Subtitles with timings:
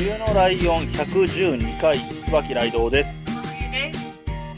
[0.00, 3.12] 冬のライオン112回、椿ライです。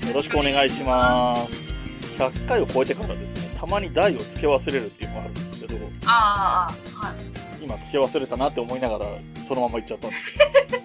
[0.06, 1.52] よろしくお願いします。
[2.16, 5.74] 100回を超えてからですね、たまに台を付け忘れるっていうのがあるんですけど、
[6.06, 9.06] ああはい今付け忘れたなって思いながら、
[9.48, 10.44] そのまま行っちゃったんですけ
[10.76, 10.82] ど。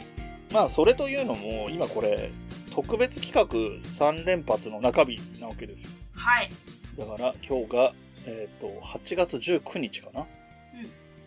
[0.60, 2.32] まあ、それというのも、今これ、
[2.74, 3.46] 特別企画
[3.92, 5.92] 3連発の中日なわけですよ。
[6.16, 6.50] はい
[6.98, 7.94] だから今日が、
[8.26, 10.28] えっ、と、8月19日かな、うん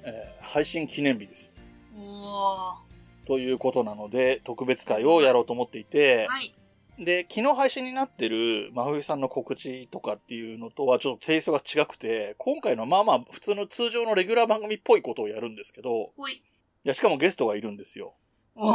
[0.02, 1.52] えー配信記念日です。
[1.96, 2.89] おお
[3.30, 6.52] ということなので、特別会をやろうと思っていて、はい
[6.98, 16.42] で、昨日配信になってる真冬さんの告知とかっていうのとはちょっとテイストが違くて、今回のはまあまあ普通の通常のレギュラー番組っぽいことをやるんですけど、ほいい
[16.82, 18.12] や、しかもゲストがいるんですよ。
[18.56, 18.74] おお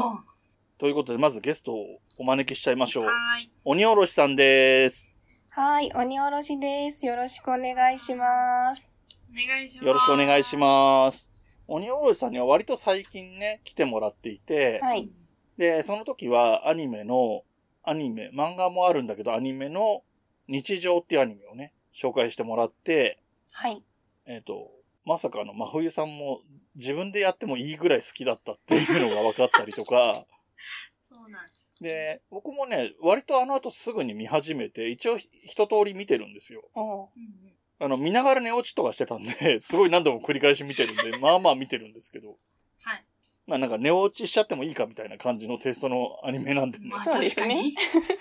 [0.79, 3.05] ということで、まずゲストをお招きしちゃいましょう。
[3.05, 5.17] はーい鬼おろしさんです。
[5.49, 7.05] はい、鬼おろしです。
[7.05, 8.89] よろしくお願いします。
[9.29, 11.34] お願いしますよろしくお願いします。
[11.67, 15.09] 鬼おろしさんには割と最近ね、来てもらっていて、はい。
[15.58, 17.44] で、その時はアニメの、
[17.83, 20.03] アニメ、漫画もあるんだけど、アニメの
[20.47, 23.19] 日常っていうアニメをね、紹介してもらって、
[23.52, 23.83] はい。
[24.25, 24.72] えっ、と、
[25.05, 26.41] まさかあの、真冬さんも
[26.75, 30.25] 自分でやってもいいぐらい好きだったっていうのが分かったりとか、
[31.03, 36.63] そうなんですで、僕もね、割とあの後すぐに見始めて、一応一通り見てるんですよ。
[36.75, 42.37] うんうんあの、見ながら寝落ちとかしてたんで、 すごい何度も繰り返し見てるんで、 まあまあ見てるんですけど、
[42.81, 43.03] はい
[43.47, 46.89] まあなんか寝落ちしちゃってもいいかみたいな感じのテイストのアニメなんでね。
[46.89, 47.75] まあそうですね確かに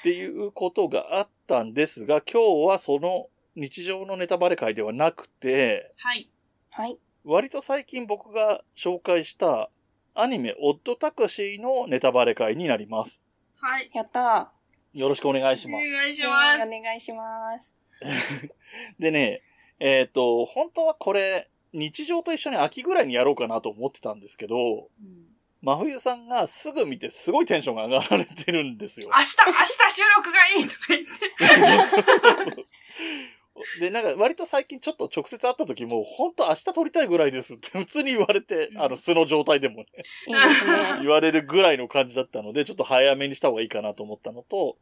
[0.00, 6.28] っていうことがあったんですが、今日はその日常のネタバレ会ではなくて、はい
[6.70, 6.98] はい。
[7.24, 9.70] 割と最近僕が紹介した
[10.14, 13.22] アニメオッドタクシーのネタバレ会になります。
[13.60, 14.52] はいやった
[14.92, 15.84] よろしくお願いしおます。
[15.84, 15.92] ー。
[15.92, 17.81] 願いしまおす願いします。
[18.98, 19.42] でね、
[19.78, 25.32] えっ、と、本当はこれ、日常と一緒に秋ぐらいにやろうかなと思ってたんですけど、うん
[25.64, 29.08] 真冬さんがすぐ見てすごいテンションが上がられてるんですよ。
[29.16, 30.98] 明日明日収録がいいとか言
[32.56, 32.66] って
[33.80, 39.86] で、なんか割と最近ちょっと直接会った時も、本当明日撮りたいぐらいですって普通に言われて、うんあの素の状態でもね。
[41.00, 44.78] 言われるぐらいの感じだったので、ちょっと早めにした方がいいかなと思ったのと、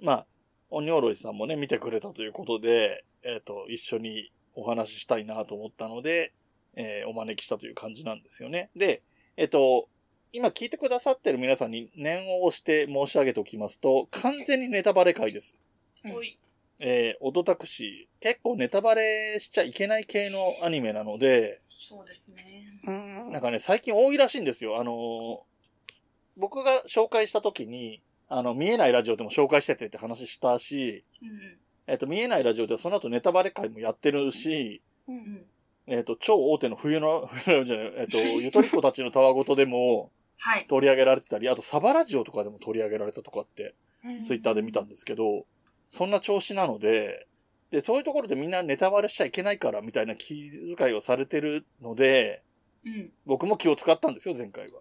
[0.00, 0.26] まあ、
[0.72, 6.32] 鬼おろいさんもね、見てくれたということで、えっ、と、一緒にお話ししたいなと思ったので、
[6.74, 8.70] えーお招きしたという感じなんですよね。
[8.74, 9.02] で、
[9.36, 9.88] えっ、と、
[10.32, 15.54] 今聞いてくださってる皆さんに念を押して申し上げておきますと、完全にネタバレ会です。
[16.04, 16.38] ほい
[16.78, 22.42] えー、オドタクシー、結構ネタバレしちゃいけない系のアニメなので、そうですね
[22.86, 22.90] う
[23.28, 23.32] ん。
[23.32, 24.80] なんかね、最近多いらしいんですよ。
[24.80, 25.38] あのー
[26.36, 28.00] 僕が紹介した時に、
[28.34, 35.12] あの、見えないラジオでも紹介しててって話したし、うんえっ、と、見えないラジオではその後ネタバレ会もやってるし、う。
[35.12, 35.46] うんん
[35.86, 45.44] えっ、と、超大手の冬の、 冬のじゃない、えっ、と、ゆとりっ子たちのたわごとでもはい取り上げられてたり、あとサバラジオとかでも取り上げられたとかって、うんツイッターで見たんですけど、
[45.90, 47.26] そんな調子なので、
[47.70, 52.42] で、そういうところでみんなネタバレしちゃいけないからみたいな気遣いをされてるので、
[52.84, 54.80] うん僕も気を使ったんですよ、前回は。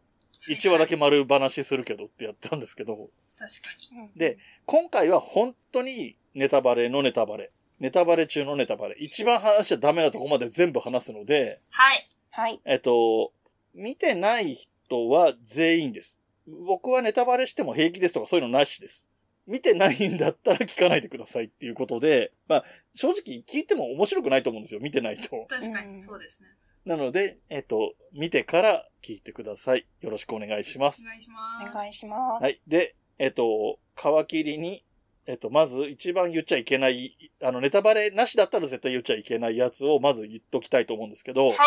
[0.49, 7.51] 1話だけ丸話するけどってやったんですけど、確かにうんで、今回は本当にネタバレのネタバレ。
[7.79, 8.95] ネタバレ中のネタバレ。
[8.99, 12.61] 一番話しちゃダメなとこまで全部話すので、はいはい。
[12.65, 13.33] えっと、
[13.73, 16.19] 見てない人は全員です。
[16.47, 19.07] 僕はネタバレしても平気ですとかそういうのなしです。
[19.47, 22.63] 見てないんだったら聞かないでくださいっていうことで、まあ、
[22.93, 24.79] 正直聞いても面白くないと思うんですよ。
[24.79, 25.45] 見てないと。
[25.49, 26.49] 確かにうんそうですね
[26.85, 29.85] なので、えっと、見てから聞いてください。
[30.01, 31.05] よろしくお願いしますお。
[31.05, 32.43] 願いしますお願いします。
[32.43, 32.61] はい。
[32.67, 34.83] で、えっと、皮切りに、
[35.27, 41.57] えっと、まず一番言っちゃいけない、あの、ネタバレなしだったら絶対言っちゃいけないやつをまず言っときたいと思うんですけど、はい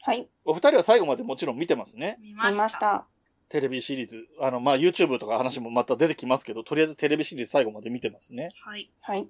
[0.00, 0.28] はい。
[0.44, 2.18] お二人は最後までもちろん見てますね。
[2.20, 3.06] 見ま見まししたた。
[3.48, 4.26] テレビシリーズ。
[4.38, 8.50] あの、まあ、YouTube とか話もまた出てきますけど、とりあえずテレビシリーズ最後まで見てますね。
[8.64, 9.26] はいはい。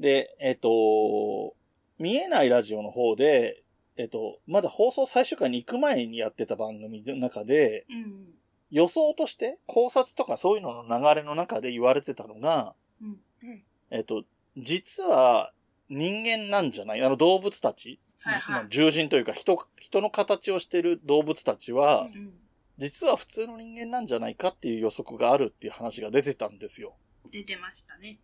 [0.00, 1.54] で、えっと、
[1.98, 3.62] 見えないラジオの方で、
[3.98, 8.24] えっと、まだ放送最終回に行く前にやってた番組の中で、うん
[8.70, 14.24] 予想として考察とかそういうのの流れの中で言われてたのが、うんえっと、
[14.58, 15.52] 実は
[15.88, 17.02] 人間なんじゃない？
[17.02, 17.98] あの動物たち？
[18.20, 18.68] はいはい。
[18.68, 22.32] 獣人というか人、人の形をしている動物たちは、うん
[22.80, 26.94] 実は普通の人間なんじゃないかっていう予測があるっていう話が出てたんですよ。
[27.32, 28.20] 出てましたね。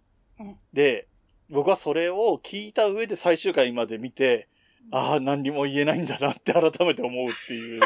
[0.73, 1.09] で、
[1.51, 4.47] 僕はそれを聞いた上で最終回まで見て、
[4.91, 7.81] ああ、何にも言えないんだなって改めて思うっていう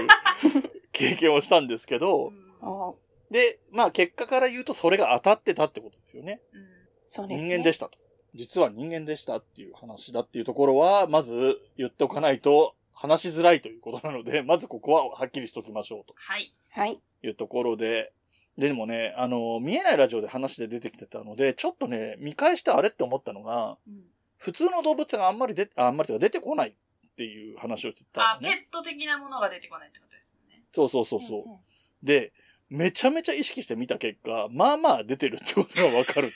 [0.92, 2.94] 経験をしたんですけどう、んあ
[3.30, 6.40] で、まあ結果から言うとそれが当たってたってことですよね。
[6.52, 6.68] うん
[7.08, 7.48] そうですね。
[7.48, 7.98] 人間でしたと。
[8.34, 16.52] 実は人間でしたっていう話だっていうところは、まず言っておかないと話しづらいということなので、 まずここははっきりしときましょうとはい。
[16.70, 16.96] はい。
[17.22, 18.12] いうところで、
[18.58, 24.04] でもね、あの、見えないラジオで話で出てきてたので、ちょっとね、見返してあれって思ったのが、うん
[24.40, 26.76] 普通の動物があんまり出て、ああんまりとか出てこない
[27.18, 28.48] っていう話をしてたね。
[28.48, 30.62] ペット的なものが出てこないってことですよね。
[30.72, 31.60] そうそうそうそ
[32.02, 32.06] う。
[32.06, 32.32] で、
[32.68, 36.28] めちゃめちゃ意識して見た結果、まあまあ出てるってことがわかるっ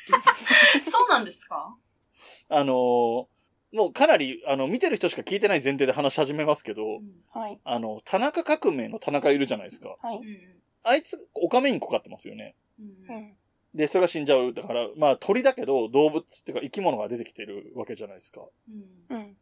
[0.73, 0.83] ていう。
[0.85, 1.77] そうなんですか？
[2.49, 3.27] あのー
[3.75, 7.59] もうかなり、あの、見てる人しか聞いてない前提で話し始めますけど、うんはい。
[7.65, 9.97] あの、田中革命の田中いるじゃないですか。
[10.03, 10.17] はい。
[10.19, 12.55] うんあいつ、オカメインコ飼ってますよね。
[12.79, 13.37] うんううんん。
[13.75, 14.53] で、それが死んじゃう。
[14.53, 18.43] だから、まあ鳥だけど動物っていうか生き物が出てきてるわけじゃないですか。
[19.11, 19.37] うん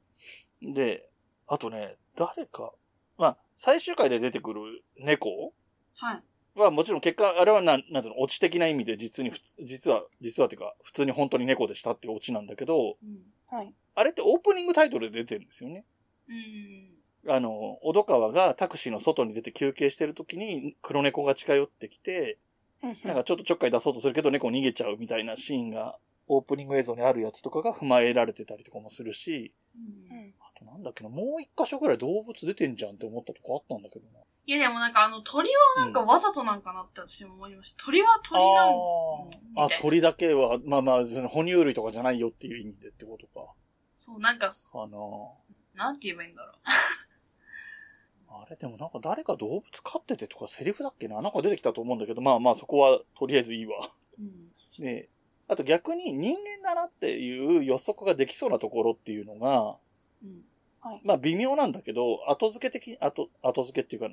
[0.63, 0.75] うん。
[0.75, 1.10] で、
[1.53, 2.73] あとね、誰か、
[3.19, 5.53] まあ、最終回で出てくる猫？
[5.97, 6.23] はい。
[6.55, 9.33] はもちろん結果、あれはなん、なんていうの、オチ的な意味で実に
[9.65, 13.19] 実は、実はっていうか、普通に本当に猫でしたっていうオチなんだけど、うん
[13.49, 13.75] はい。
[13.97, 15.85] あれってオープニングタイトルで出てるんですよね。
[16.29, 17.51] うんあの、
[17.83, 22.39] 小戸川がタクシーの外に出て休憩してる時に黒猫が近寄ってきて、
[22.83, 25.99] うんなんかちょっとちょっかい出そうとするけど猫逃げちゃうみたいなシーンが
[26.29, 34.21] オープニング映像にあるやつとかが踏まえられてたりとかもするし、うんとなんだっけな、もう一箇所ぐらい動物出てんじゃんって思ったとこあったんだけどな。
[34.47, 37.85] いやでもなんかあの鳥はなんかわざとなんかなって私も思いました。
[37.85, 43.53] 鳥は鳥なんあーあ、鳥だけは、まあまあ、その哺乳類とかじゃないよっていう意味でってことか。
[43.97, 45.37] そう、なんか、あの、
[45.75, 46.57] なんて言えばいいんだろう。
[48.33, 51.21] あれでもなんか誰か動物飼っててとかセリフだっけな？
[51.21, 53.93] なんか出てきたと思うんだけど、まあまあそこはとりあえずいいわ。
[54.19, 54.53] うん。
[54.79, 55.09] で、
[55.49, 59.77] あと逆に人間だなっていう予測ができそうなところっていうのが、
[60.25, 60.45] うん。
[60.81, 61.01] はい。
[61.05, 64.09] まあ微妙なんだけど、後付け的、後、後付けっていうか、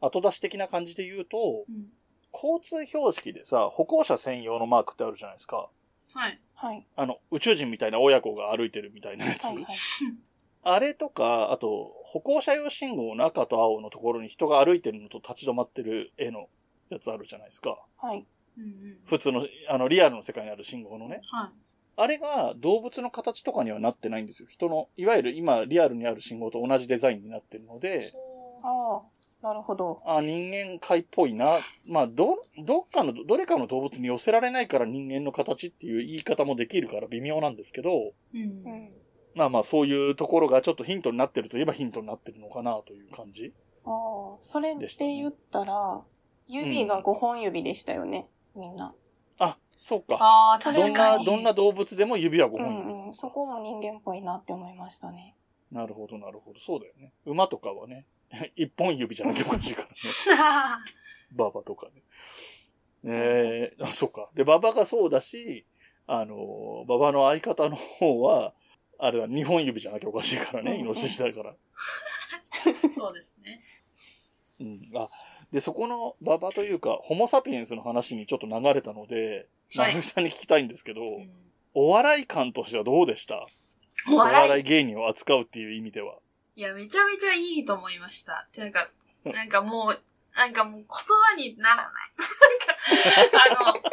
[0.00, 1.90] 後出し的な感じで言うと、うん。
[2.32, 5.68] 交通標識でさ、歩行者専用のマークってあるじゃないですか。
[6.14, 6.40] はい。
[6.54, 6.86] はい。
[6.96, 9.44] あの、宇宙人みたいな親子が歩いてるみたいなやつ。
[9.44, 9.56] はい。
[9.56, 9.64] はい。
[10.62, 16.48] あれとか、あと、歩行者用信号の赤と青のところに人が歩いてるのと立ち止まってる絵の
[16.90, 17.78] やつあるじゃないですか。
[17.96, 18.26] はい。
[18.58, 18.98] うんうん。
[19.06, 21.22] 普通の、あの、リアルの世界にある信号のね。
[21.30, 21.50] はい。
[21.96, 24.48] あれが動物の形とかにはなってないんですよ。
[24.48, 28.10] 人の、いわゆる今リアルにある信号と同じデザインになってるので、
[28.62, 29.02] ああ、
[29.42, 30.02] なるほど。
[30.04, 31.60] あ人間界っぽいな。
[31.86, 38.44] まあ、ど、どっかの、どれかの動物に寄せられないから人間の形っていう言い方もできるから微妙なんですけど、うんう。
[38.44, 38.92] ん。
[39.34, 43.52] まあまあそういうところがちょっとヒントになってるといえばヒントになってるのかなという感じ。
[43.84, 46.02] ああ、それで言ったら、
[46.48, 48.94] 指が5本指でしたよね、みんな。
[49.80, 50.16] あ、そうか。
[50.20, 51.24] ああ、ど確かに。
[51.24, 52.92] どんな、どんな動物でも指は5う本指。
[52.92, 53.14] んうん。
[53.14, 55.36] そこも人間っぽいなって思いましたね。
[55.70, 56.60] なるほど、なるほど。
[56.60, 57.12] そうだよね。
[57.24, 58.06] 馬とかはね、
[58.56, 59.94] 一本指じゃなきゃおかしいからね。
[61.34, 62.02] 馬場とかね。
[63.04, 64.30] えー、あ、そうか。
[64.34, 65.66] で、馬場がそうだし、
[66.06, 68.52] あの、馬場の相方の方は、
[68.98, 71.54] あれは二本指じゃなきゃおかしいからね、うんイノシシだから。
[72.92, 73.62] そうですね。
[74.60, 74.90] うん。
[74.94, 75.08] あ、
[75.52, 81.30] で、そこの馬場というか、ホモサピエンスの話にちょっと流れたので、はいなるみさんに聞きたいんですけど、うん
[81.72, 83.46] お笑い感としてはどうでした？
[84.10, 86.16] おお笑い芸人を扱うっていう意味では。
[86.56, 88.48] いや、めちゃめちゃいいと思いました。
[88.50, 88.90] てなんか、
[89.24, 90.02] なんかもう、
[90.36, 91.92] なんかもう言葉にならない。
[93.16, 93.92] なんか、あの、この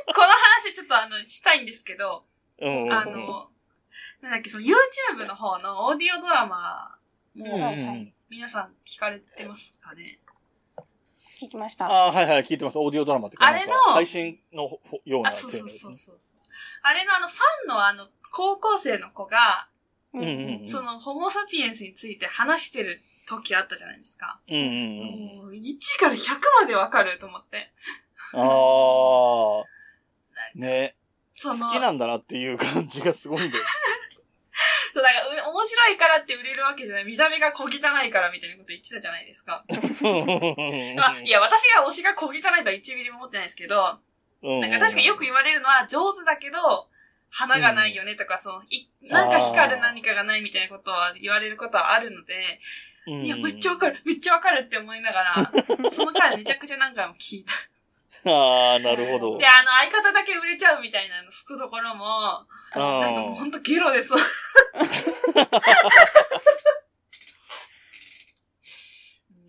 [0.63, 2.25] 話ちょっとあの、したいんですけど、
[2.59, 2.91] うん。
[2.91, 3.49] あの、
[4.21, 6.97] なんだっけ、その YouTube の方のオーディオドラマ
[7.35, 10.19] うん、も、はいはい皆さん聞かれてますかね？
[11.39, 11.85] 聞きました。
[11.85, 12.79] ああ、はいはい、聞いてます。
[12.79, 13.45] オーディオドラマってか？
[13.45, 16.17] あれの配信のようなあ、そうそうそうそう。
[16.81, 19.69] あれのあの、ファンのあの、高校生の子が、
[20.13, 20.27] うんうん
[20.59, 24.39] うんその、ホモサピエンスについて話してる時あったじゃないですか。
[24.49, 25.37] うんうんうん。
[25.37, 26.17] もう、1から100
[26.61, 27.71] までわかると思って。
[28.33, 29.65] ああ、
[30.55, 30.95] ね。
[31.31, 33.63] その、好きなんだなっていう感じがすごいんだよ。
[34.97, 37.05] そう、だから、う面白いからって売れるわけじゃない。
[37.05, 37.69] 見た目が小汚
[38.03, 39.63] いからみたいなこと言ってたじゃないですか。
[40.97, 43.99] まあ、いや、私が推しが小汚いとは1ミリも思ってないですけど、
[44.41, 46.57] なんか確かによく言われるのは上手だけど、
[47.29, 52.33] 花がないよねとか、その、い、なんか光る何かがないみたいなことは言われることはあるので、
[53.07, 57.53] うんいや、めっちゃわかる、めっちゃわかるって思いながら、その回めちゃくちゃ何回も聞いた。
[58.29, 59.47] ああ、なるほどで、。
[59.47, 64.13] あの、相方だけ売れちゃうみたいなの、吹くところも、あなんかもうほんとゲロです。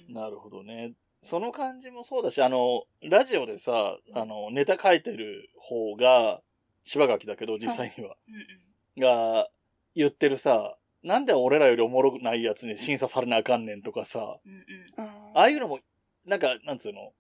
[0.09, 0.95] なるほどね。
[1.23, 6.41] その感じもそうだし、あの、ラジオでさ、あの、ネタ書いてる方が、
[6.85, 8.17] 柴垣だけど、実際には。
[8.29, 9.03] うんうん。
[9.03, 9.49] が、
[9.95, 15.07] 言ってるさ、なんで俺らよりおもろくないやつに審査されなあかんねんとかさ、うんうん。
[15.07, 15.81] うんああいうのも、
[16.25, 17.13] なんか、なんつうの、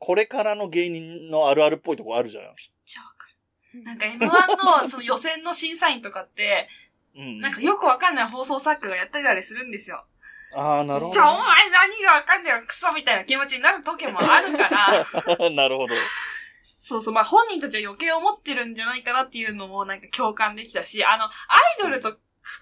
[0.00, 2.44] これからの芸人のあるあるっぽいとこあるじゃん。
[2.44, 2.54] めっ
[2.84, 3.28] ちゃわか
[3.74, 3.82] る。
[3.84, 6.68] なんか M1 の その予選の審査員とかって、
[7.14, 7.38] うん。
[7.38, 10.04] なんかよくわかんない放送作家がやったりたりするんですよ。
[10.56, 15.50] ああ、なるほじゃあお前何がわかんないよ、クソみたいな気持ちになる時もあるから、ど。
[15.54, 15.94] なるほど。
[16.62, 21.30] そうそう、まあ本人たちは余計思ってるんじゃないかなっていうのもなんか共感できたし、あの、アイ
[21.78, 22.18] ドルと付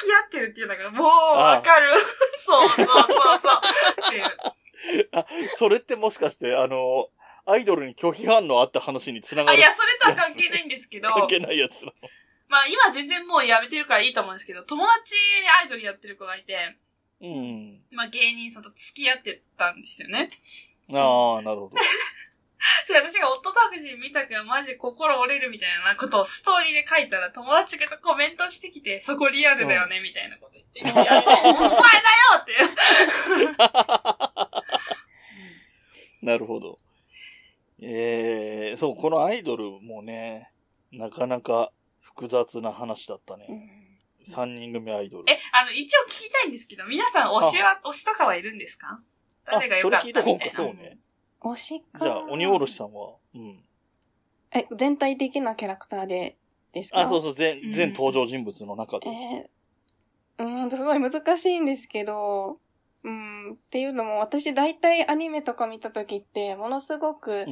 [0.06, 1.92] き合ってるっていうのがもうわかる。
[2.38, 3.60] そうそうそうそう。
[4.08, 5.08] っていう。
[5.12, 5.26] あ、
[5.56, 7.08] それってもしかして、あの、
[7.48, 11.92] アイドルに拒否反応あった話につながあ、るいや、それとは関係ないんですけど、関係ないやつな
[12.48, 15.18] まあ今全然もうやめてるからいいと思うんですけど、友達で
[15.62, 16.56] アイドルやってる子がいて、
[17.22, 17.28] の。
[17.28, 17.80] うん。
[17.92, 20.30] まあ芸人さんと付き合ってたんですよね。
[20.92, 21.72] ああ、なるほど。
[22.84, 30.80] それ私が夫タクシー見たからマジで心折れるみたいなことをストーリーで書いたら友達がコメントしてきて、そこリアルだよね、みたいなこと言って。
[30.80, 31.80] いや、そう、お前だよ
[32.40, 32.52] って。
[36.26, 36.78] なるほど。
[37.80, 40.50] ええそう、このアイドルもね、
[40.92, 41.70] なかなか
[42.00, 43.44] 複雑な話だったうね。
[43.46, 43.88] ん
[44.30, 45.24] 三人組アイドル。
[45.32, 49.00] え、あの、一応聞きたいんですけど、皆さん推しは、推しとかはいるんですか？
[49.44, 50.30] 誰が良かったみたいな。
[50.30, 50.98] あそれ聞いとこうかそうね
[51.40, 51.98] 推しか。
[52.04, 53.14] じゃあ、鬼おろしさんは？
[53.34, 53.64] うん。
[54.52, 56.36] え、全体的なキャラクターで
[56.72, 57.00] ですか？
[57.00, 59.08] あ、そうそう、全うん、全登場人物の中で。
[59.08, 62.58] えー、うーんと、すごい難しいんですけど、
[63.04, 67.46] うん、っていうのも私大体アニメとか見た時って、ものすごくうん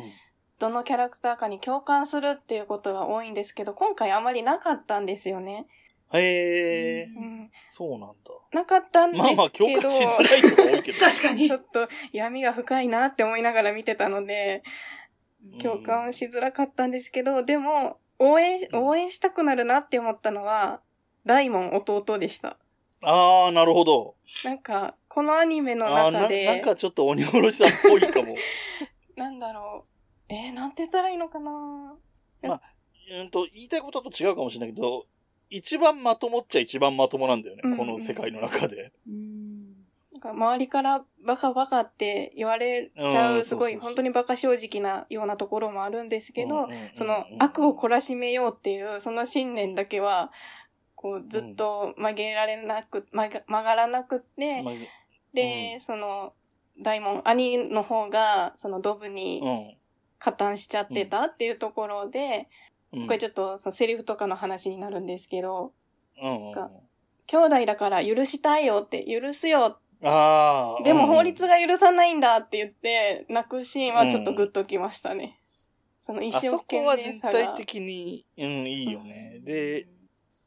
[0.58, 5.66] どのキャラクターかに共感するっていうことが多いんですけど、今回あまりなかったんですよね。
[6.12, 8.14] へえ、ううん、そうなんだ。
[8.52, 10.98] なかったんですまあまあ、共けど、感しづらい人が多いけど。
[11.04, 11.58] 確かにちょ。
[11.58, 14.62] っと闇が深いなって思いながら見てたので、
[15.60, 20.80] 共感しづらかったんですけど、でも、応援、応援したくなるなって思ったのは、
[21.26, 22.56] 大門弟でした。
[23.02, 24.14] ああ、なるほど。
[24.44, 28.34] なんか、このアニメの中で、なんかちょっと鬼おろしさんっぽいかも。
[29.16, 29.88] なんだろう。
[30.28, 31.96] えー、なんて言ったらいいのかな
[32.42, 35.06] うんと、言いたいことと違うかもしれないけど、
[35.48, 38.92] 一番まともっちゃ一番まともなんだよね、うんこの世界の中で。
[40.12, 50.32] なんか周りからバカバカって言われちゃうんう、すごい本当にバカ正直なようなところもあるんですけどうんうんうんうん、その悪を懲らしめようっていう、その信念だけは、
[51.06, 54.75] こうずっと曲げられなく、曲が曲がらなくって、まあ
[55.32, 56.32] で、うんその、
[56.82, 59.40] 大門、兄の方が、そのドブに
[60.18, 62.48] 加担しちゃってたっていうところで、
[62.92, 63.06] うん。
[63.06, 65.72] これちょっとそのセリフとかの話になるんですけど、
[66.20, 66.54] うん
[67.28, 69.78] 兄弟だから許したいよって、許すよ。
[70.02, 70.82] ああ。
[70.82, 75.38] でもうん法律が許さないんだって言って、泣くシーンはちょっとグッときましたね。
[76.00, 77.32] その一あ生懸そこは命さが。
[77.32, 79.40] 全体的に、うん、いいよね。
[79.42, 79.86] で、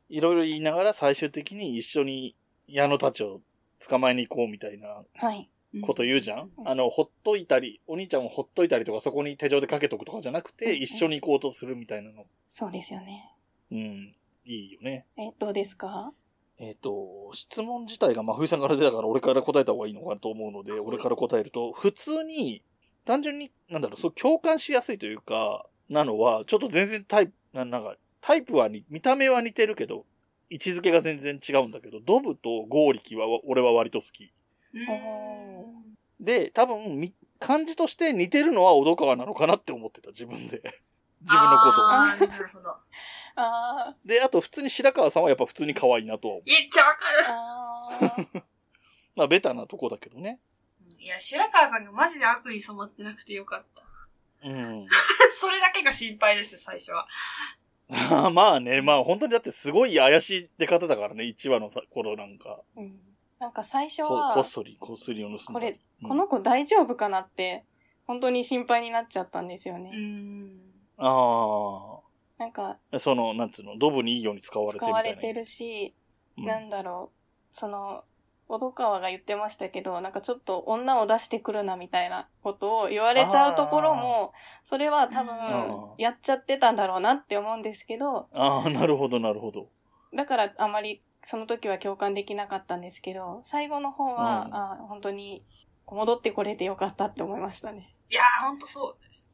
[0.09, 2.35] いろいろ言いながら最終的に一緒に
[2.67, 3.41] 矢野たちを
[3.87, 5.49] 捕まえに行こうみたいなはい。
[5.83, 12.25] こと言うじゃん、うんあの、ほっといたり、お兄ちゃんをほっといたりとか、そこに手錠でかけとくとかじゃなくて、うん一緒に行こうとするみたいなの。
[12.49, 13.35] そうですよね。
[13.71, 14.15] うん。
[14.45, 15.05] いいよね。
[15.15, 16.11] え、どうですか？
[16.57, 22.63] えっ、と、質問自体が真冬さんから出たから俺から答えた方がいいのかなと思うので、はい俺から答えると、普通に、
[23.05, 30.05] 単純に、なんだろう、そう共感しやすいというか、なのは、ちょっと全然タイプ、ななんか、タイプはに、見た目は似てるけど、
[30.49, 34.31] 位置づけが全然違うんだけど、ドブとゴーリキは俺は割と好き。
[34.73, 40.61] うんで、多分、み感じとして似てるのは小戸川なのかなって思ってた、自分で。
[41.21, 41.91] 自分のことを。
[41.91, 42.75] あーなるほど。
[43.35, 46.49] あで、あと普通に白川さんはやっぱ普通に可愛いなとは思う。
[46.49, 48.43] めっちゃわかーる。
[49.15, 50.39] まあ、ベタなとこだけどね。
[50.99, 53.83] いや、白川さんがマジで悪に染まってなくてよかった。
[54.43, 54.85] うん。
[55.31, 57.07] それだけが心配です、最初は。
[58.33, 62.61] まあね、まあ本当にだってすごい怪しい出方だからね、1話のさ頃なんか。
[62.75, 62.99] うん。
[63.39, 65.53] なんか最初ここはっ、そり、こっそりを盗ん。
[65.55, 67.65] これ、うんこの子大丈夫かなって、
[68.05, 69.89] 本当に心配になっちゃったんですよね。
[69.89, 70.61] ん。
[70.97, 71.99] あ
[72.37, 72.99] なんか、あ。
[72.99, 75.09] その、なんつうの、ドブにいいように使われて使るみたいな。
[75.09, 75.93] われてるし、
[76.37, 78.03] うんなんだろう、その、
[78.49, 89.67] 小戸川が言ってましたけど、なんかちょっと女を出してくるなみたいなことを言われちゃうところも、それは多分うん、やっちゃってたんだろうなって思うんですけど、ああ、なるほど、なるほど。
[90.15, 95.43] だからあまりその時は共感できなかったんですけど、最後の方は、うんあ本当に
[95.85, 97.95] 戻ってこれてよかったって思いましたね。
[98.09, 99.29] いやー、ほんとそうです。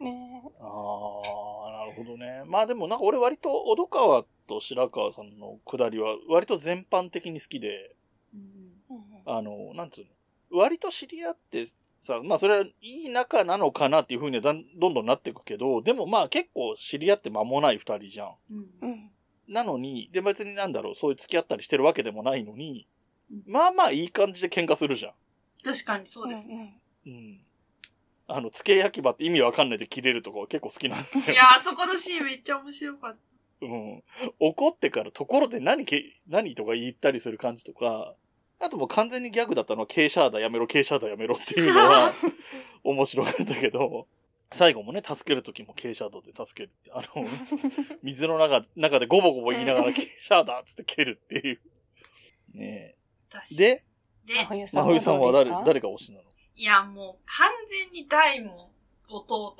[0.00, 2.42] ねああ、なるほどね。
[2.46, 7.96] まあでもなんか俺割と小戸川と白川さんのくだりは割と全般的に好きで、
[9.36, 10.58] あの、なんつうの。
[10.58, 11.68] 割と知り合って
[12.02, 18.34] さ、まあそれはいい仲なのかなっていうふうにはだんどんどんなっていくけど、でもまあ結構知り合って間もない二人じゃん。
[18.50, 19.10] うんうん。
[19.48, 22.86] なのに、で別になんだろう、そういう付き合ったりしてるわけでもないのに
[23.30, 25.12] うん、まあまあいい感じで喧嘩するじゃん。
[25.62, 26.80] 確かにそうですね。
[27.06, 27.08] ん。
[27.08, 27.40] うん。
[28.26, 31.32] あの、付け焼き場って意味わかんないで切れるとこ結構好きなんだよ。
[31.32, 33.66] いや、あそこのシーンめっちゃ面白かった。
[33.66, 34.02] うん。
[34.38, 38.14] 怒ってからところで何け、何とか言ったりする感じとか、
[38.60, 42.12] あともう完全にギャグだったのは、ケーシャーだやめろ、ケーシャーだやめろっていうのは
[42.84, 44.06] 面白かったけど、
[44.52, 46.90] 最後もね、助けるときもケーシャードで助けるって。
[46.92, 47.26] あの、
[48.02, 51.60] 水の中、中でゴボゴボ言いながらケーシャーだっつって蹴るっていう。
[52.54, 52.96] ね
[53.52, 53.54] え。
[53.56, 53.82] で、
[54.24, 56.24] で、真冬さんは誰、誰誰が推しなの？
[56.54, 58.68] いや、もう完全に大門、
[59.08, 59.56] 弟。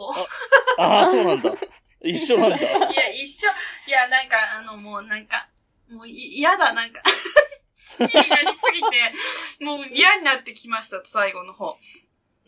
[0.78, 1.54] ああ、そうなんだ。
[2.02, 2.57] 一緒なんだ。
[2.59, 3.49] いや、一緒。
[3.87, 5.49] いや、なんか、あの、もうなんか、
[5.88, 7.02] もうい嫌だ、なんか。
[7.99, 8.81] 好きになりすぎ
[9.59, 11.77] て、もう嫌になってきました、最後の方。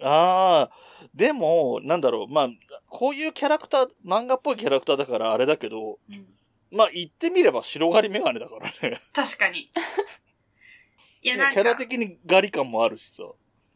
[0.03, 0.71] ああ、
[1.15, 2.49] でも、なんだろう、まあ、
[2.89, 6.27] こういうキャラクター、漫画っぽいキャラクターだからあれだけど、うん、
[6.71, 9.01] まあ言ってみれば白狩りメガネだからね。
[9.13, 9.71] 確かに。
[11.23, 13.23] いや、なんキャラか、的に狩り感もあるしさ。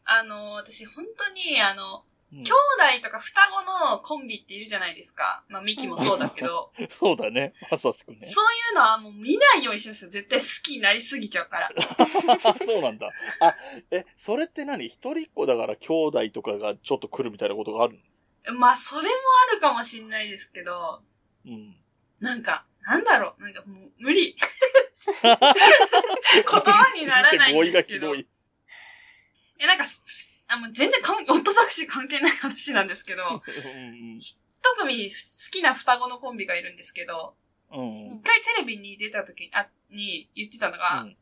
[0.05, 5.45] あの、私、本当に、あの、うん兄弟とか双子のコンビっているじゃないですか。
[5.47, 7.53] まあ、ミキもそうだけど、 そうだね。
[7.71, 8.17] まさしくね。
[8.19, 10.11] そういうのはもう見ないようにしてるんですよ。
[10.11, 11.69] 絶対好きになりすぎちゃうから。
[12.65, 13.09] そうなんだ。
[13.39, 13.53] あ、
[13.91, 14.87] え、それって何？
[14.87, 17.97] 一人っ子だから兄弟とかがちょっと来るみたいなことがある
[18.53, 19.09] まあ、それも
[19.51, 21.01] あるかもしんないですけど、
[21.45, 21.75] のうん。
[22.19, 24.35] なんか、なんだろう、なんかもう無理。
[25.23, 28.07] 言葉にならないんですけど。
[28.07, 28.27] 語彙がひ
[29.59, 29.85] え、なんか
[30.47, 34.19] あもう全然かん、夫タクシー関係ない話なんですけど、どい。
[34.61, 35.15] 特に好
[35.51, 37.35] きな双子のコンビがいるんですけど、
[37.71, 38.07] うん。
[38.07, 41.17] 一回テレビに出た時に、あ、に言ってたのが、うん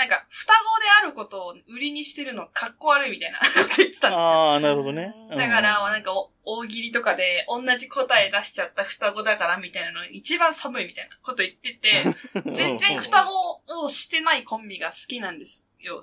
[0.00, 4.10] なんか、双子であることを売りにしてるのかっこ悪いみたいな こと言ってたんですよ。
[4.12, 5.12] ああ、なるほどね。
[5.30, 11.90] うんだから、なんかお、大喜利とかで同じ答え出しちゃった双子だからみたいなの一番寒いみたいなこと言ってて、
[12.52, 16.02] 全然双子をしてないコンビが好きなんですよ。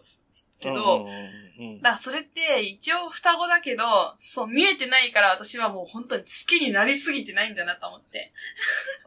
[0.59, 1.47] けど、うんうんうん
[1.81, 3.83] だからそれって一応双子だけど、
[4.15, 8.31] そう見えてないから私はもう本当に好きになりすぎてないんだなと思って。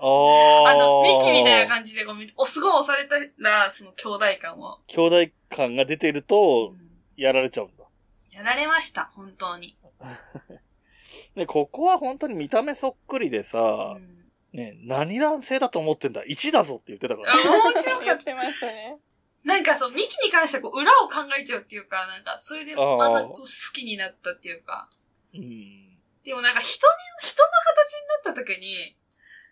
[0.00, 4.80] あの、ミキみたいな感じでこう、お、すごい押されたら、その兄弟感を。
[4.88, 6.74] 兄弟感が出てると、
[7.16, 7.84] やられちゃうんだ。
[8.32, 9.76] やられました、本当に。
[11.36, 14.20] で、ここは本当に見た目そっくりでうさ、ん
[14.52, 17.32] ね、何卵性だと思ってんだ ?1 だぞって言ってたから。
[17.32, 18.06] あ面白かっ。
[18.06, 18.98] やったてましたね。
[19.44, 24.88] なんかそう、ミキに関してはこう、裏を考えちゃうっていうか、なんか、それでまたこう、好きになったっていうか。
[25.34, 25.96] うん。
[26.24, 28.96] でもなんか人に、人の形になった時に、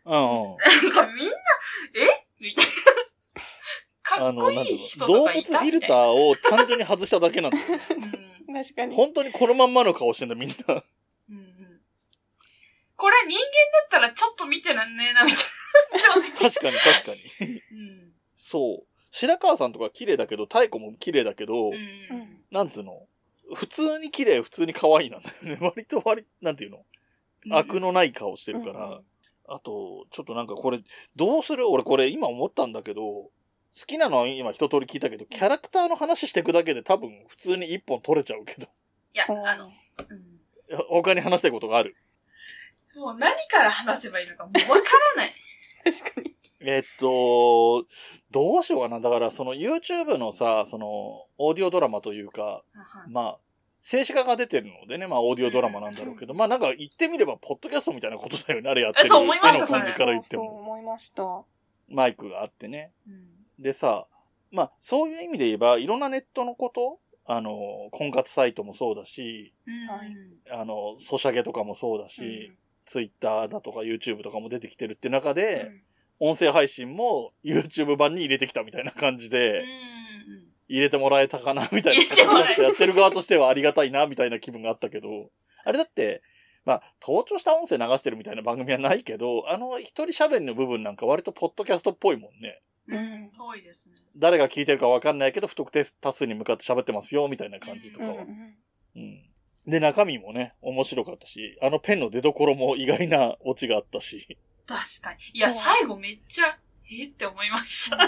[0.05, 0.57] うんうん。
[0.57, 1.33] なんかみんな、
[1.95, 2.27] え？
[2.41, 2.71] みたいな。
[4.03, 7.65] かっこいい人と動物かいたフィルターを単純に外しただけなんだよ。
[8.49, 8.95] うん確かに。
[8.97, 10.55] 本当にこのまんまの顔してんだ、みんな。
[10.69, 11.59] うんうん
[13.01, 16.19] これ人間だったらちょっと見てらんねえな、みたいな。
[16.21, 16.51] 正直。
[16.51, 17.63] 確かに確かに。
[17.71, 18.13] うん。
[18.37, 18.98] そう。
[19.11, 23.07] 白川さんとか綺麗だけど、太鼓も綺麗だけど、うんうんなんつうの？
[23.55, 25.59] 普通に綺麗、普通に可愛いなんだよね。
[25.65, 26.85] 割と割、なんていうの？
[27.51, 28.85] 悪のない顔してるから。
[28.87, 29.05] うん
[29.51, 30.79] あと、ちょっとなんかこれ、
[31.17, 31.71] どうする？
[31.71, 33.31] 俺これ今思ったんだけど、好
[33.87, 38.67] きなのは今一通り聞いたけど、キャラクターの話していくだけで多分普通に一本取れちゃうけど。
[38.67, 38.69] い
[39.15, 40.41] や、うんあの、うん。
[40.91, 41.97] 他に話したいことがある。
[42.97, 44.83] もう何から話せばいいのかもうわか
[45.17, 45.33] らない。
[45.93, 46.31] 確かに。
[46.61, 47.87] えっと、
[48.31, 49.01] どうしようかな。
[49.01, 52.63] だから、その YouTube のさ、その、オーディオドラマというか、
[53.09, 53.39] まあ、
[53.83, 59.07] 静止画が出てるのでね、まあ、オーディオドラマなんだろうけど、まあ、なんか言ってみれば、ポッドキャストみたいなことだよね、あれやってる。
[59.07, 60.59] えそう思いました絵の感じから言ってそうも。
[60.59, 61.43] 思いました。
[61.89, 62.93] マイクがあってね。
[63.07, 63.63] うん。
[63.63, 64.07] でさ、
[64.51, 69.87] まあ、そういう意味で言えば、いろんなネットのこと、あの、婚活サイトもそうだし、うん。
[69.87, 70.09] はい
[70.51, 72.53] あの、ソシャゲとかもそうだし、
[72.89, 75.71] ツイッターだとか YouTube とかも出てきてるって中で、
[76.19, 79.65] 音声配信も YouTube 版に入れてきたみたいな感じで、うん。
[80.71, 82.65] 入れてもらえたかなみたいな。
[82.65, 85.31] やってる側としてはありがたいなみたいな気分があったけど、
[85.65, 86.23] あれだって、
[86.65, 92.63] まあ、盗聴した音声流してるみたいな番組はないけど、あの一人喋りの部分なんか割とポッドキャストっぽいもんね。
[92.89, 93.31] うん。
[93.39, 93.97] 多いですね。
[94.17, 98.13] 誰が聞いてるかわかんないけど、不特定多数に向かって喋ってますよ、みたいな感じとかは。
[98.13, 98.57] うんうん。
[98.97, 99.28] うん。
[99.69, 104.39] で、中身もね、面白かったし、あのペンの出所も意外なオチがあったし。
[104.67, 105.19] 確かに。
[105.35, 106.59] いや、最後めっちゃ、
[106.91, 107.99] えって思いました。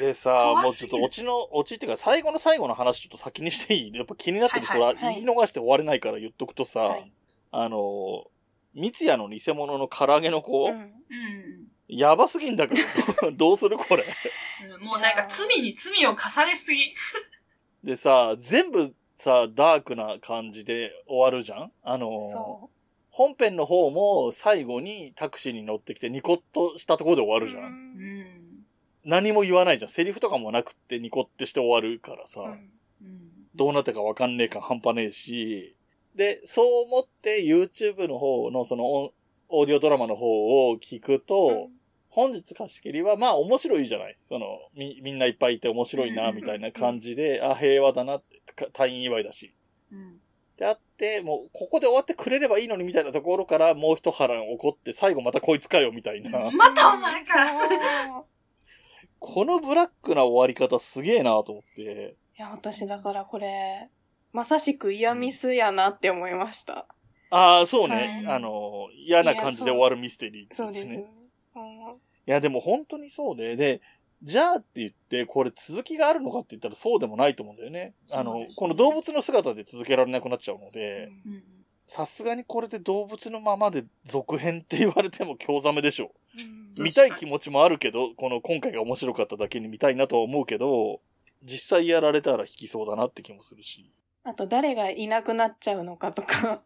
[0.00, 3.94] でさ、もうちょっとオチの、オチっていうか最後の最後の話ちょっと先にしていい？
[3.94, 7.12] やっぱ気になってる人は言い逃して終われないから言っとくとさ、はい
[7.50, 8.24] あの、
[8.74, 10.92] 三ツ矢の偽物の唐揚げの子、うんうん。
[11.88, 12.76] やばすぎんだけ
[13.20, 14.04] ど、 どうするこれ？
[14.62, 16.92] う んもうなんか罪に罪を重ねすぎ。
[17.82, 21.72] でさ、全部さ、ダークな感じで終わるじゃん？
[21.82, 22.70] あのそ
[23.10, 27.40] 本編の方も最後にタクシーに乗ってきてニコッとしたところで終わう。
[27.40, 28.64] るじゃん、うん。
[29.04, 29.90] 何も言わないじゃん。
[29.90, 32.60] セリフとかもなくってニコってして終わるからさ、うんうん。
[33.56, 35.74] どうなったかわかんねえか半端ねえし、
[36.14, 41.70] で、そう思って YouTube の方のそのオーディオドラマの方を聞くと、
[42.10, 49.54] 本日貸し切りはまあ面白いじゃないその、み、みんないっぱいいて面白いな、みたいな感じで、あ、平和だなって、か退院祝いだし。
[49.92, 50.20] うん。
[50.56, 56.30] であって、もう、ここで終わってくれればいいのにみたいなところから、もう一波乱起こって、最後またこいつかよ、みたいな。
[56.50, 58.24] またお前か
[59.20, 62.16] このブラックな終わり方すげえなと思って。
[62.38, 63.88] いや、私だからこれ、
[64.32, 66.86] まさしくイヤミスやなって思いました。
[67.30, 67.94] ああ、そうね。
[67.94, 70.96] はいあの、嫌な感じで終わるミステリーそうですね。
[70.96, 71.08] ね。
[71.12, 71.17] うん
[72.28, 73.80] いや、でも本当にそうで、で、
[74.22, 77.94] じゃあって言って、これ続きがあるのかって言ったらそうでもないと思うんだよね。
[78.12, 81.42] あの、この動物の姿で続けられなくなっちゃうので、うん。
[81.86, 86.12] さすがにこれで動物のままで続編って言われても興ざめでしょ。
[86.38, 91.00] うん見たい気持ちもあるけど、この今回が面白かっただけに見たいなとは思うけど、
[91.42, 93.90] 実際やられたら引きそうだなって気もするし。
[94.22, 96.62] あと、誰がいなくなっちゃうのかとか、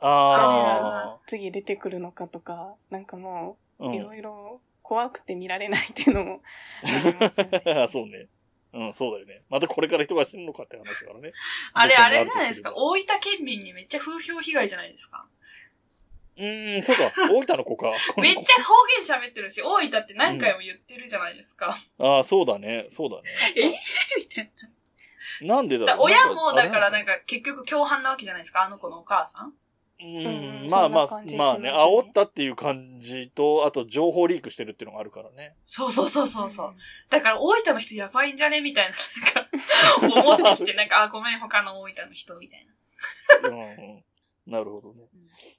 [0.00, 6.42] あ次出てくるのかとか、なんかもあ、うう、んいろいろ怖くて見られないっていうのも
[6.82, 7.86] あね。
[7.88, 8.26] そうね。
[8.72, 9.44] うん、そうだよね。
[9.48, 11.32] またこれから人が死ぬのかって話だからね。
[11.74, 12.72] あれ、あれじゃないですか？
[12.74, 15.28] 大分県民にめっちゃ風評被害じゃないですか？
[16.36, 17.12] うーん、そうか。
[17.32, 17.92] 大分の子か。
[18.20, 18.74] めっちゃ方
[19.20, 21.76] 言喋ってるし、大分って何回も言ってるじゃないですか。
[21.98, 22.86] ああ、そうだね。
[22.90, 23.30] そうだね。
[23.54, 23.68] え？
[24.18, 24.50] みたい
[25.40, 25.54] な。
[25.56, 26.02] なんでだだろう。
[26.06, 29.54] 親も、だからなんか結局共犯なわけじゃないですか、あの子のお母さん？
[30.02, 35.56] ううんん、まあまあまあね、煽ったっていう感じと、あと情報リークしてるっていうのがあるからね。
[35.64, 36.74] そうそうそうそうそう。
[37.10, 38.94] だから大分の人やばいんじゃねみたいな、
[40.00, 42.66] なんか、思ってきて、なんか、あ、ごめん、他の大分の人、みたい
[43.42, 43.48] な。
[43.50, 43.62] うんう
[43.98, 44.04] ん。
[44.46, 45.08] なるほどね。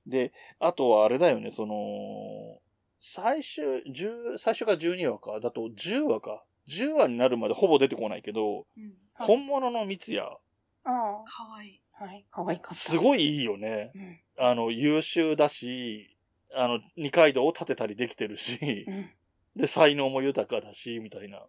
[0.08, 2.60] で、あとはあれだよね、その、
[3.00, 6.44] 最終、10、最初が12話か、だと10話か。
[6.68, 8.84] 10話になるまでほぼ出てこないけど、うん。
[9.14, 11.82] はい本物の三ツ矢、あかわいい。
[12.00, 12.76] あ、はい、可愛かった。
[12.76, 13.92] すごいいいよね。
[13.94, 14.20] うん。
[14.38, 16.16] あの、優秀だし、
[16.54, 19.10] あの、二階堂を立てたりできてるし、うん。
[19.56, 21.40] で、才能も豊かだし、みたいな。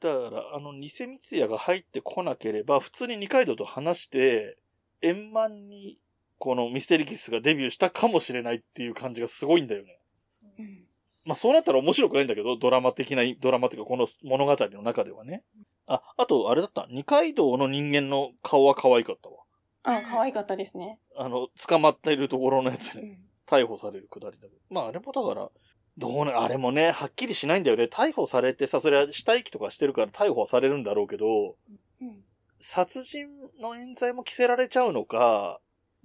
[0.00, 4.56] だから、あの、偽三ツ矢が入ってこなければ、普通に二階堂と話して、
[5.02, 5.98] 円満に、
[6.38, 10.00] このミステリキスがデビューしたかもしれないっていう感じがすごいんだよね。
[10.26, 10.84] そううん。
[11.26, 15.44] まあ、そうなったら面白くないんだけど、ドラマ的な、ドラマっていうか、この物語の中ではね。
[15.86, 16.86] あ、あと、あれだった。
[16.90, 19.39] 二階堂の人間の顔は可愛かったわ。
[19.82, 20.98] ああ、可愛かったですね。
[21.16, 23.02] あの、捕まっているところのやつね。
[23.02, 23.18] うん。
[23.46, 24.60] 逮捕されるくだりだけど。
[24.70, 25.50] まあ、あれもだから、
[25.98, 27.84] どうね、あれもね、はっきりしないんだよね。
[27.84, 31.56] 逮捕されてさ、それは死体遺棄とかしてるから逮捕はされるんだろうけど、
[32.00, 32.24] うん。
[32.58, 33.28] 殺人
[33.60, 35.60] の冤罪も着せられちゃうのか、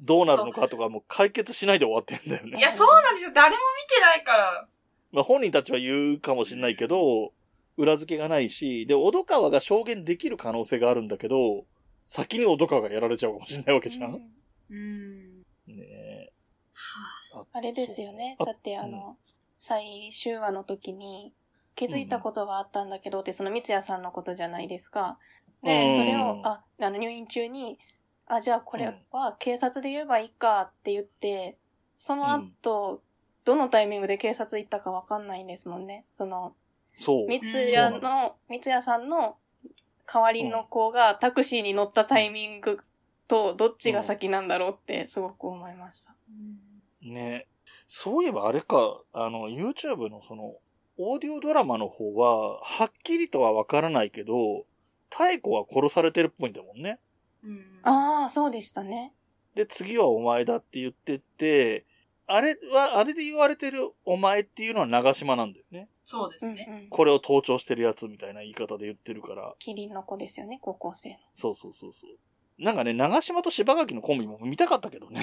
[0.05, 2.57] どうなるのかとかもう解決しないで終わってんだよね。
[2.57, 3.31] いや、そうなんですよ。
[3.33, 4.67] 誰も見てないから。
[5.11, 7.31] まあ本人たちは言うかもしれないけど、
[7.77, 11.65] 裏付けがないし、で、小戸川が証言できる可能性があるんだけど、
[12.06, 14.13] 先に小戸川がやられちゃうかもしれないわけじゃん。
[14.13, 14.30] ね
[14.70, 15.44] うん。
[15.68, 16.32] え。
[17.52, 18.36] あれですよね。
[18.39, 19.18] あだってあの、
[19.58, 21.34] 最終話の時に
[21.76, 25.18] 気づいたことがあったんだけどって、その三ツ矢さんのことじゃないですか。
[25.63, 27.80] で、うんそれを、あ、あの入院中に、
[28.28, 31.58] あ、じゃあこれは警察で言えばいいかって言って、
[31.98, 33.02] その後、
[33.44, 36.06] どのタイミングで警察行ったかわかんないんですもんね。
[36.12, 36.56] その、
[36.96, 37.28] そう。
[37.28, 39.38] 三ツ矢そうなの、三ツ矢さんの
[40.12, 42.80] 代わりの子がタクシーに乗ったタイミング
[43.28, 46.15] とどっちが先なんだろうってすごく思いました。
[47.02, 47.48] ね。
[47.88, 50.56] そういえばあれか、あの、YouTube のその、
[50.98, 54.65] オーディオドラマの方は、はっきりとはわからないけど、
[55.10, 57.00] 太子は殺されてるっぽいんだもんね。
[57.44, 57.80] うん。
[57.84, 59.13] ああ、そうでしたね。
[59.56, 61.86] で、次はお前だって言ってて、
[62.28, 65.88] あれは、あれで言われてるお前っていうのは長島なんだよね。
[66.06, 66.65] そうですね。
[66.70, 66.88] うんうん。
[66.89, 69.54] これを盗聴してるやつみたいな言い方で言ってるから。
[69.60, 71.15] キリンの子ですよね、高校生の。
[71.34, 72.63] そうそうそうそう。
[72.63, 75.20] なんかね、長島と柴垣のコンビも見たかったけどね。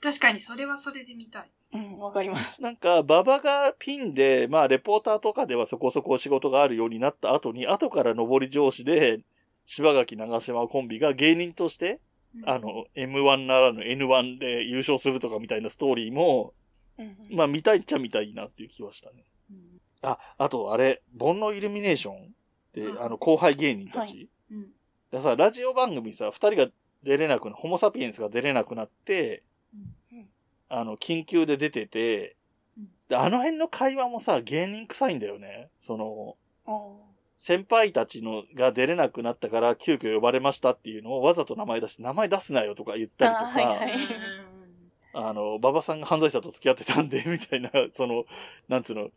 [0.00, 1.50] 確かに、それはそれで見たい。
[1.72, 2.62] うん、わかります。
[2.62, 9.20] なんか、馬場がピンで、まあ、レポーターとかではそこそこ仕事があるようになった後に、後から上り上司で、
[9.66, 12.00] 柴垣長島コンビが芸人として、
[12.44, 16.54] あの、M1 ならぬ N1 で優勝するとかみたいなストーリーも、
[16.96, 19.24] うんうん、まあ、見たいっちゃ見たいなっていう気はしたね。
[20.02, 20.10] うん。
[20.10, 22.34] あ、あと、あれ、煩悩イルミネーション
[22.74, 24.30] で、うんあの、後輩芸人たち。
[24.50, 24.68] はうん。
[25.10, 26.70] でさ、ラジオ番組さ、二人が
[27.02, 29.42] 出れなくな、ホモサピエンスが出れなくなって、
[29.74, 30.28] うん
[30.72, 32.36] あの、緊急で出てて
[32.78, 35.68] うん、で、あの辺の会話もさ、芸人臭いんだよね。
[35.80, 36.36] その、
[37.36, 43.92] 先輩たちのが出れなくなったから急遽呼ばれましたっていうのをわざと名前出して、名前出すなよとか言ったりとか、はいはい、
[45.14, 48.24] あの、馬場さんが犯罪者と付き合ってたんで、みたいな、その、
[48.68, 49.08] なんつうの、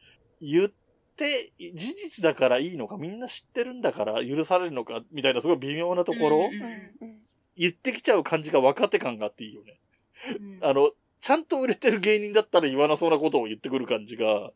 [0.42, 0.70] 言っ
[1.16, 6.50] て、事実だからいいのか、みんな知ってるんだから許されるのか、みたいなすごい微妙なところ、
[7.56, 9.80] 言ってきちゃう感じが若手感があっていいよね。
[10.62, 10.92] あの、
[11.22, 14.52] ちゃんと売れてる芸人だったら言わなそうなことを言ってくる感じが、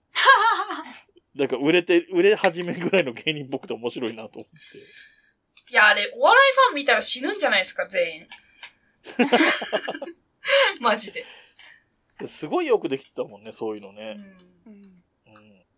[1.35, 4.77] なんか売れて、売れ始めぐらいの芸人っぽくて面白いなと思って。
[5.71, 8.27] いや、あれ、お笑いファン見たら死ぬんじゃないですか、全員。
[10.81, 11.25] マジで。
[12.27, 14.15] すごいよくできてたもんね、そういうのね。
[14.65, 14.73] うん。
[14.73, 15.03] うん、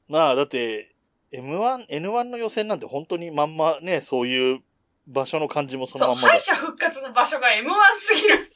[0.10, 0.96] まあ、だって、
[1.32, 4.62] M1、N1 の予選なんて本当にまんまね、そういう
[5.08, 7.70] 場所の感じもそのまんまそう、敗者復活の場所が M1
[8.00, 8.52] すぎる。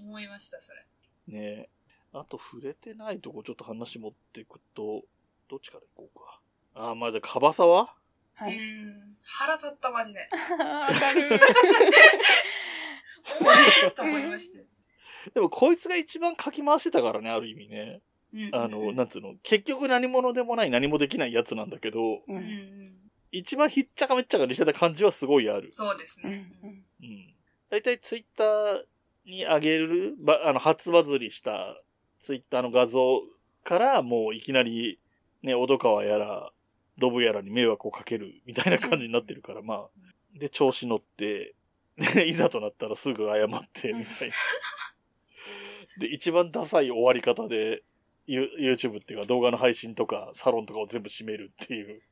[0.02, 0.84] 思いました、それ。
[1.28, 1.68] ね
[2.12, 5.02] あと触れてないとこちょっと話持っていくと、
[5.48, 6.40] どっちから行こうか。
[6.74, 7.94] ああ、まだ、カバサワ
[8.34, 8.56] はい。
[8.56, 9.16] うん。
[9.24, 10.20] 腹立った、マジで。
[10.58, 11.22] わかる。
[13.40, 14.60] お前と思いました。
[15.32, 18.00] でも、こいつが一番かき回してたからね、ある意味ね。
[18.52, 22.94] あの、なんつうの、結局何者でもない何もできないやつなんだけど、うん、
[23.30, 25.70] 一番ひっちゃかめっちゃかにしてた感じはすごいある。
[25.72, 26.52] そうですね。
[26.62, 27.34] うん。
[27.70, 28.82] だいたいツイッター
[29.26, 31.76] に上げる、ば、あの、初バズりした
[32.20, 33.22] ツイッターの画像
[33.64, 35.00] からもういきなり、
[35.42, 36.52] ね、小戸川やら、
[36.98, 39.88] ドブやらに迷惑をかけるみたいな感じになってるから、まあ、
[40.38, 41.54] で、調子乗って、
[42.14, 44.34] で、 いざとなったらすぐ謝って、みたいな。
[45.98, 47.82] で、一番ダサい終わり方で、
[48.28, 52.02] YouTube っていうか動画の配信とかサロンとかを全部閉めるっていう。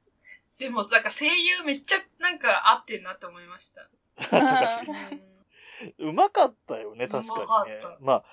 [0.59, 3.90] でも、なんか声優めっちゃなんか合ってんなって思いました。
[5.98, 7.81] うまかったよね、確かにね。
[8.01, 8.25] まあ、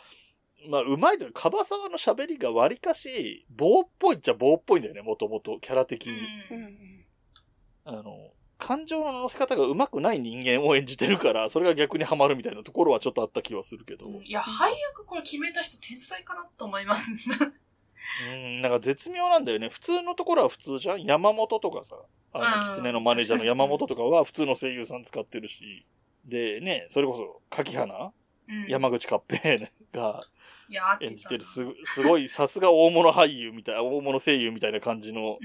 [0.68, 6.20] まあ、うまいというか、カバサワの喋りが割かし、棒っぽいっちゃ棒っぽいんだよね、もともと、キャラ的に。
[6.52, 7.06] うん、
[7.86, 14.06] あの、感情の乗せ方がうまくない人間を演じてるから、それが逆にはまるみたいなところはちょっとあった気はするけど。
[14.06, 17.30] いや、配役これ決めた人天才かなと思います
[18.34, 19.70] うん、なんか絶妙なんだよね。
[19.70, 21.04] 普通のところは普通じゃん？
[21.04, 21.96] 山本とかさ、
[22.34, 25.86] あの、狐のマネージャーの山本とかは普通の声優さん使ってるし、
[26.26, 28.12] でね、それこそ、柿花、
[28.48, 30.22] うん、山口勝平が
[31.02, 35.38] 演じてるす、すごい、さすが大物俳優みたい、大物声優みたいな感じの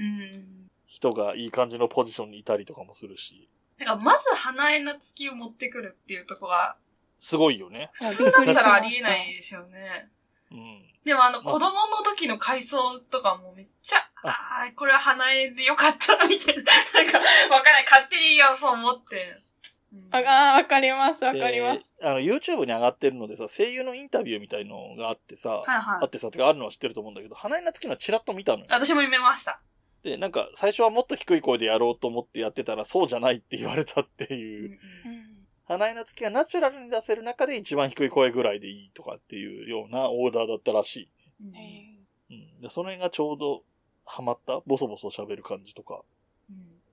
[0.85, 3.49] 人がいい感じのポジションにいたりとかもするし。
[3.79, 6.77] なんか、まず花江夏樹を持ってくるっていうとこが、
[7.19, 7.89] すごいよね。
[7.93, 10.09] 普通だったらありえないですよね。
[10.55, 10.85] うん。
[11.03, 16.63] でもあの、子供の時の回想とかもめっちゃ、ああ、これは花江でよかったみたいな。
[16.63, 17.19] なんか、
[17.53, 17.83] わかんない。
[17.83, 19.39] 勝手にそう思って。
[20.11, 21.93] ああ、わかります、わかります。
[22.01, 28.65] あの、YouTube に上がってるのでさ、声優のインタビューみたいのがあってさ、はいはい、あってさ、てかあるのは知ってると思うんだけど、花江夏樹のチラッと見たのよ。
[28.69, 29.61] 私も見ました。
[30.03, 34.79] で、なんか、最初はもっと低い声でやろうと思ってやってたら、そうじゃないって言われたっていう。
[35.05, 35.34] うんうん
[35.67, 41.09] 花江夏樹がナチュラルに出せる中で一番低い声ぐらいでいいとかっていうようなオーダーだったらしい。
[42.29, 43.63] うん、でその辺がちょうど
[44.05, 46.01] ハマったボソボソ喋る感じとか、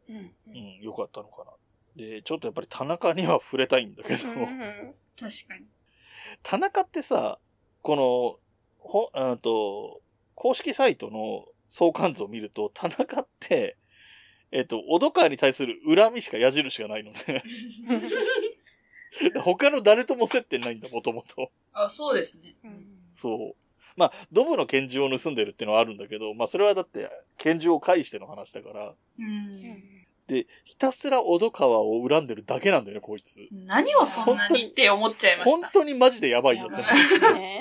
[0.08, 1.52] うん、うん、うん、よかったのかな。
[1.96, 5.66] で、ちょっとやっぱり田中には触れたいんだけど、確かに。
[6.42, 7.38] 田中ってさ、
[7.82, 8.38] この、
[8.78, 10.00] ほ、うんと、
[10.34, 13.76] 公式サイトの相関図を見ると、田中って、
[14.50, 17.18] えっと、小戸川に対する恨みしか矢印がないのね。
[19.42, 21.50] 他の誰とも接点ないんだ、もともと。
[21.72, 22.54] あ、そうですね。
[23.14, 23.56] そう。
[23.96, 28.94] まあ、ドブの拳銃を盗んでるっていうのはあるんだけど、まあ、それはだって、拳銃を返しての話だから。
[29.18, 30.06] うん。
[30.28, 33.38] で、ひたすら小戸川を恨んでるだけなんだよね、こいつ。
[33.50, 35.50] 何をそんなにって思っちゃいました。
[35.50, 37.60] 本当にマジでやばいやつだね。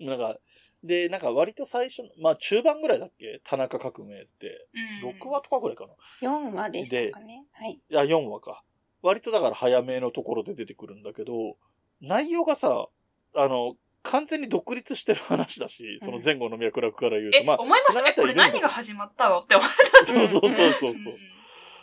[0.00, 0.38] なんか、
[0.82, 3.40] で、なんか割と最初、まあ中盤ぐらいだっけ？
[3.44, 4.68] 田中革命って。
[5.02, 5.94] うん、6話とかぐらいかな。
[6.22, 7.44] 4話でしたかね。
[7.52, 7.72] はい。
[7.72, 8.62] いや、4話か。
[9.02, 11.56] 割とだから早めのところで出てくるんだけど、
[12.00, 12.86] 内容がさ、
[13.34, 17.38] あの、完全に独立してる話だし、その前後の脈絡から言うと。
[17.38, 20.06] え、まあ、思いましたこれ何が始まったのって思った。
[20.06, 21.14] そうそうそうそうそう。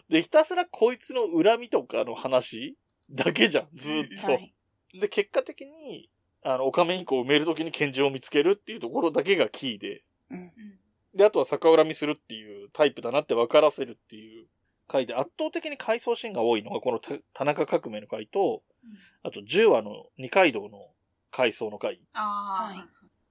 [0.09, 2.77] で、ひたすらこいつの恨みとかの話
[3.09, 4.27] だけじゃん、ずっと。
[4.27, 4.53] はい、
[4.99, 6.09] で、結果的に、
[6.43, 10.03] あの、オカメインコを埋めるときに拳銃を見つけるっていうところだけがキーで。
[10.31, 10.51] うん、
[11.15, 14.47] で、あとは逆恨みするっていうタイプだなって分からせるっていう
[14.87, 16.99] 回で、圧倒的に回想シーンが多いのが、この
[17.33, 18.61] 田中革命の回と、
[19.23, 20.89] あと10話の二階堂の
[21.31, 21.51] 回。
[21.53, 21.99] 想の回。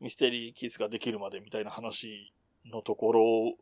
[0.01, 2.33] ミステリーキスができるまでみたいな話
[2.67, 3.55] のところ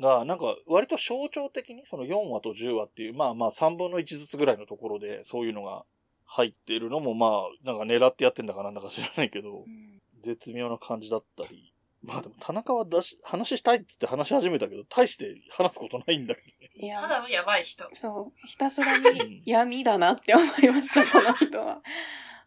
[0.00, 5.84] が、なんか割と象徴的にその4話と10話っていう、まあまあ3分の1ずつぐらいのところでそういうのが
[6.24, 11.74] 入っているのもまあ、なんか狙ってやってんだかなんだか知らないけど、うん、絶妙な感じだったり。
[12.02, 16.46] まあでも田中はだし、話したいって言って話し始めたけど、大して話すことないんだけど。
[16.46, 16.59] ね。
[16.74, 17.88] いやた、だのやばい人。
[17.94, 21.82] そう、ひたすらに闇だなって思いました、この人は。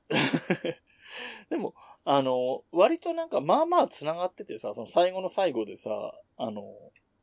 [1.49, 5.91] でも、あの、割となんかまあまあ繋がっててさ、その最後の最後でさ、
[6.37, 6.63] あの、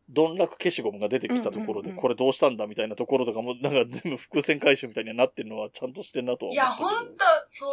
[0.09, 7.67] ドンラク消しゴムが出てきたところで、これどうしたんだみたいなところとかも、なんか全部伏線回収みたいになってるのはちゃんとしてんなとはい思や、ほんと、そ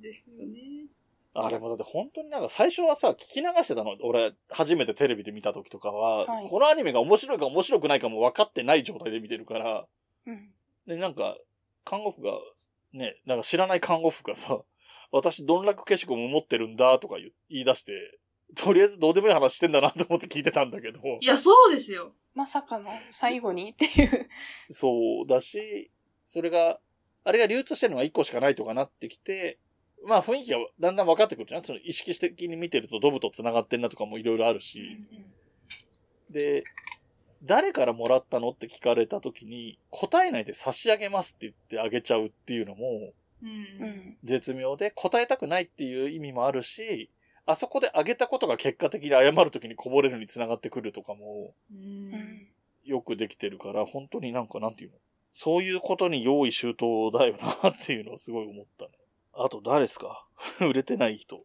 [0.00, 0.88] うですよね。
[1.34, 3.96] あれもだって本当になんか最初はさ、聞き流してたの。
[4.02, 9.86] 俺、初めてテレビで見た時とかは、はいこのアニメが面白いか面白くないかも分かってない状態で見てるから、
[10.26, 10.50] うん。
[10.86, 11.36] で、なんか、
[11.84, 12.32] 看護婦が、
[12.92, 14.60] ね、なんか知らない看護婦がさ、
[15.10, 17.92] 私、ドンラク消しゴム持ってるんだとか言い言い出して、
[18.54, 22.14] とりあえずどうでもいい話してんだなと思って聞いてたんだけど、いや、そうですよ。
[22.34, 24.28] まさかの最後にっていう。
[24.70, 25.90] そうだし、
[26.26, 26.78] それが、
[27.24, 29.58] あれが流通してるのが1個しかないとかなってきて、
[30.06, 31.64] まあ雰囲気がだんだん分かってくるじゃん？
[31.64, 34.98] その意識的に見てるとドブと繋がってんなとかもいろいろあるし。
[36.30, 36.64] で、
[37.44, 43.12] 誰からもらったのって聞かれた時に、答えないで差し上げますって言ってあげちゃうっていうのも。
[44.24, 47.10] 絶妙で、答えたくないっていう意味もあるし、
[47.44, 51.54] あそこであげたことが結果的に謝る時にこぼれるに繋がってくるとかも。
[52.84, 54.96] よくできてるから、本当になんかなんていうの？
[55.32, 58.90] そういうことに用意周到だよなっていうのをすごい思ったね。
[59.44, 60.26] あと誰ですか？
[60.60, 61.36] 売れてない人。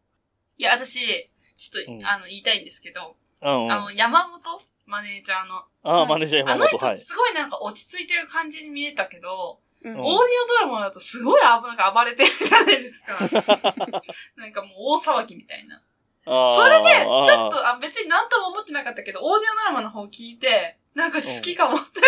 [0.57, 3.71] いや、私、ちょっと、うんあの、言いたいんですけど、うん、うん。
[3.71, 4.39] あの、山本
[4.85, 6.95] マネージャーの、ああ、マネージャーあの山本、はい。
[6.95, 13.13] 人すごいなんか落ち着いてる感じに見えたけど、オーディオドラマだとすごい危なんか暴れてるじゃないですか。
[14.35, 15.81] なんかもう大騒ぎみたいな。
[16.25, 22.01] それで、ちょっと、あ、別になんとも思ってなかったけど、オーディオドラマの方聞いて、なんか好きかもって、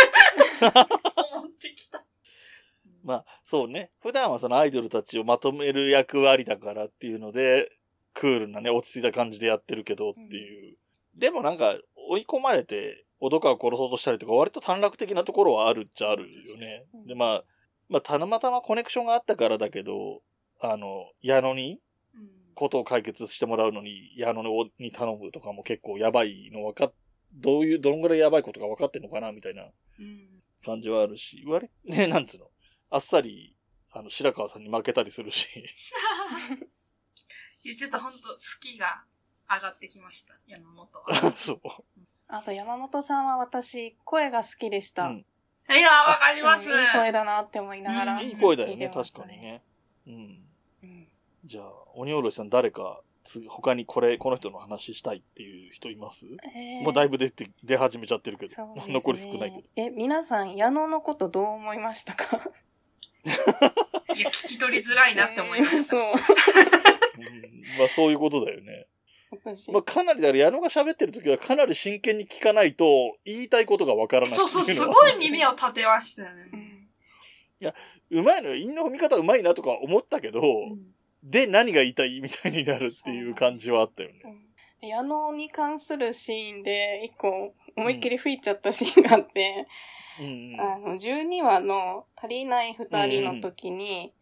[1.31, 2.03] 思ってきた。
[3.09, 3.89] まあ、そうね。
[4.03, 7.71] 普段はそのアイドルたちをまとめる役割だからっていうので、
[8.13, 10.77] クールなね、落ち着いた感じでやってるけどっていう。
[11.15, 11.75] でもなんか、
[12.07, 16.85] 追い込まれて、小戸川を殺そうとしたりとか、割と短絡的なところはあるっちゃあるよね。
[16.93, 17.43] うんで、まあ、
[17.89, 20.21] まあ、たまたまコネクションがあったからだけど、
[20.61, 21.79] あの、矢野に、
[22.13, 24.43] うんことを解決してもらうのに、矢野
[24.79, 26.93] に頼むとかも結構やばいの分かっ、
[27.33, 30.39] どういう、どんぐらいやばいことが分かってんのかなみたいなうん。
[30.63, 32.51] 感じはあるし、割、 ね、なんつうの、
[32.89, 33.55] あっさり、
[33.91, 35.47] あの、白川さんに負けたりするし、
[37.63, 39.03] いや、ちょっとほんと好きが
[39.49, 41.33] 上がってきました、山本は。
[41.37, 41.61] そう。
[42.27, 45.07] あと山本さんは私、声が好きでした。
[45.07, 45.25] うん
[45.71, 46.67] いや、わかります。
[46.71, 48.13] うんいい声だなって思いながら。
[48.15, 49.37] うんいい声だよね、確かに。
[49.39, 49.63] ね。
[50.07, 50.13] うん。
[50.81, 51.07] うん
[51.45, 56.25] じゃあ、鬼おろしさん誰か、次、他にこれ、この人の話したいっていう人います、
[56.55, 59.67] えーもうだいぶ出て、出始めちゃってるけど、ね 残り少ないけど。
[59.75, 62.41] え、皆さん、矢野のことどう思いましたか？
[63.25, 65.83] いや、聞き取りづらいなって思いました。
[65.83, 66.01] そう。
[66.01, 66.13] うん
[67.77, 68.87] まあそういうことだよね。
[69.31, 77.71] 私まあかなりだから矢野が喋ってる時はかなり真剣に聞かないと言いたいことがわからないそうそう、すごい耳を立てましたようね。
[77.71, 78.55] んうまいのよ。
[78.55, 80.43] 韻の踏み方うまいなとか思ったけど、う
[80.75, 80.79] ん
[81.21, 84.21] で、何が言いたいみたいになるっていう感じはあったよね。
[84.23, 84.49] うん
[84.81, 89.67] 矢野に関するシーンで、一個思いっきり吹いちゃったシーンがあって、
[90.19, 94.13] うんうんあの、12話の足りない二人の時に、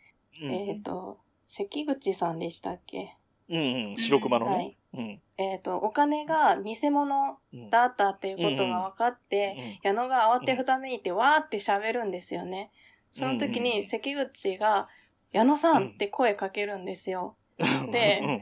[0.41, 3.15] うんえっ、と、関口さんでしたっけ？
[3.49, 3.95] うんうん。
[3.97, 4.51] 白熊のね。
[4.53, 4.77] はい。
[4.93, 5.21] うん。
[5.37, 12.71] えっ、と、お金が偽物うんだったっていうことが分かって、矢野が慌てふためいてわーって喋るんですよね。
[13.11, 14.89] その時うんに関口が、
[15.31, 17.35] 矢野さんって声かけるんですよ。
[17.57, 18.41] うんでうん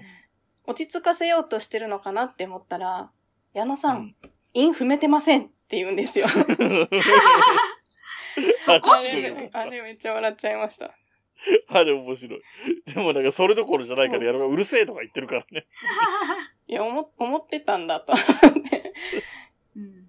[0.68, 3.12] 落ち着かせようとしてるのかなって思ったら、
[3.54, 4.16] 矢野さん、
[4.56, 6.28] うん韻踏めてませんって言うんですよ。
[8.68, 10.96] ああれれ、あれめっちゃ笑っちゃいました。
[11.68, 12.42] あれ面白い。
[12.94, 15.66] でもなんかそれどころじゃないからやるがうるせえとか言ってるからね。
[16.68, 18.26] いや、思、思ってたんだと思っ
[18.70, 18.94] て。
[19.76, 20.08] うん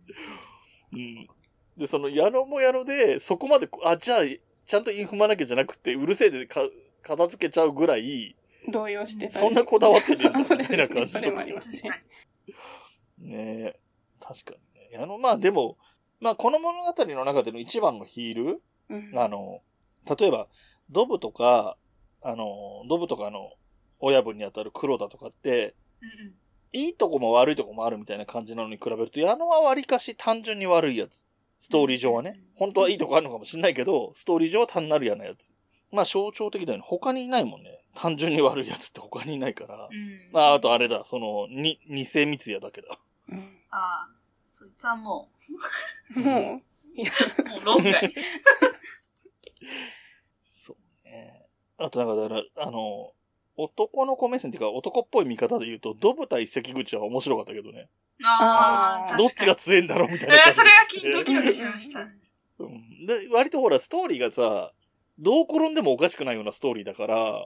[0.93, 1.29] うん。
[1.77, 6.63] で、その矢野も矢野で、そこまで、あ、じゃあ、ちゃんとイン踏まなきゃじゃなくて、うるせえでか
[7.03, 8.35] 片付けちゃうぐらい、
[8.69, 10.77] 動揺してたそんなこだわってねえんだそうそれですね。
[10.77, 12.01] みたいな感じそれもあります確か。
[13.19, 13.81] ねえ。
[14.27, 14.91] 確かにね。
[14.93, 15.77] 矢野、まあでも、
[16.21, 19.61] まあこの物語の中での一番のヒールうんあの、
[20.19, 20.49] 例えば、
[20.91, 21.77] ドブとか、
[22.23, 23.53] あの、ドブとかの
[23.99, 26.35] 親分にあたる黒田とかって、うん
[26.73, 31.27] いいとこも悪いとこもあるみたいな感じなのに比べると、矢野は割かし単純に悪いやつ。
[31.59, 32.39] ストーリー上はね。
[32.55, 35.53] 本当はいいとこあるのかもしれないけど、ストーリー上は単なる嫌なやつ。
[35.91, 36.85] まあ象徴的だよね。
[36.87, 37.83] 他にいないもんね。
[37.95, 39.89] 単純に悪いやつって他にいないから。
[39.91, 40.31] うん。
[40.33, 42.89] まあ、あとあれだ、その、に、偽三ツ矢だけだ。
[43.31, 43.39] うん
[43.71, 44.16] ああ、
[44.59, 45.29] そいつはも
[46.15, 47.13] もう、いや、
[47.45, 48.11] う、もう論外。
[50.43, 51.45] そうね。
[51.77, 53.13] あとなんかだから、あの、
[53.59, 57.91] 男の子目線っていうか男っぽい見方で言うと、ドブ対関口は面白かったけどね。
[58.25, 60.39] ああ、どっちが強いんだろうみたいな。
[60.55, 62.01] それが金ドキドキしました。
[62.01, 64.73] うんで、割とほら、ストーリーがさ、
[65.19, 67.45] どう転んでもおかしくないようなストーリーだから、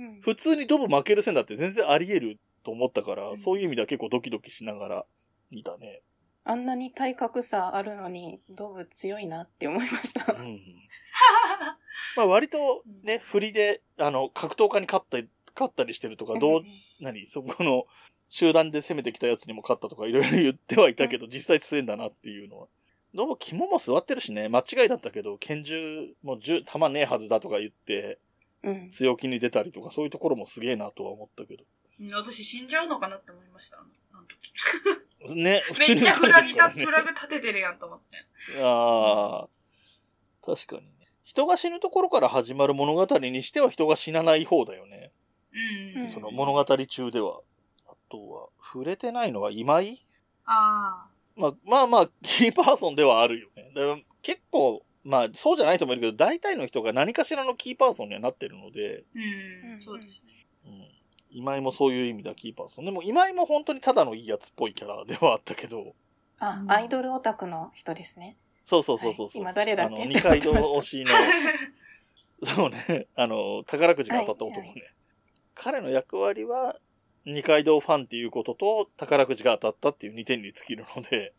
[0.00, 5.04] うん普通にドブ負ける線だって全然あり得ると思ったから、うんそういう意味では結構ドキドキしながら
[5.52, 6.02] 見たね。
[6.44, 10.36] あんなに体格差あるのに、ドブ強いなって思いましたう。
[10.42, 10.60] ん。
[12.16, 16.62] まあ割とね、振りで、あの、格闘家に勝ったり、勝ったりしてるとか、どう、
[17.00, 17.86] 何そこの、
[18.28, 22.68] 集団で攻めてきたやつにも勝ったとかいろいろ言ってはいたけど、実際強いんだなっていうのは。
[23.12, 28.18] どうも肝も座ってるしね、間違いだったけど、拳銃も銃、弾ねえはずだとか言って、
[28.62, 28.90] うん。
[28.92, 31.64] 強気に出たりとか、そういうところもすげえなとは思ったけど。
[31.64, 33.78] うん私死んじゃうのかなって思いました。
[33.78, 38.24] あの時ね、めっちゃフラグた、フラグ立ててるやんと思って。
[38.62, 39.48] ああ、
[40.44, 41.08] 確かにね。
[41.22, 45.12] 人が死ぬところから始まる物語にしては人が死なない方だよね。
[45.94, 46.02] うん。
[46.02, 47.40] うんその物語中では。
[47.86, 50.04] あとは、触れてないのは今井？
[50.46, 51.06] あ
[51.36, 54.04] まあまあまあ、キーパーソンではあるよね。
[54.22, 60.32] 結構、まあそうじゃないと思うけど、大体の人が何かしらのキーパーソンにはなってるので、うんそうですね。
[60.66, 60.88] うん、
[61.32, 62.84] 今井もそういう意味ではキーパーソン。
[62.84, 65.94] でも今井も本当にただのいいやつっぽいキャラではあったけど、
[66.38, 66.70] あう、ん。
[66.70, 68.36] アイドルオタクの人ですね。
[68.64, 69.52] そうそうそうそうそう、はい。
[69.52, 69.96] 今誰だっけ？
[69.96, 74.68] あの、二階堂推しの、 そうね、あの、宝くじが当たった男ね。
[74.68, 74.82] はい
[75.62, 76.78] 彼の役割は、
[77.26, 81.34] 二階堂ファンっていうことと、宝くじが当たったっていう2点に尽きるので、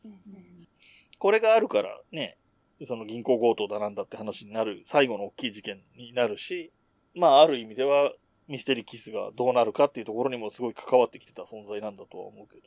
[1.18, 2.38] これがあるからね、
[2.86, 6.72] その銀行強盗だなんだって話になる、最後の大きい事件になるし、
[7.16, 8.14] まあある意味では、
[8.52, 12.64] ミステリーキスがどうなるかっていうところにもすごい関わってきてた存在なんだとは思うけど。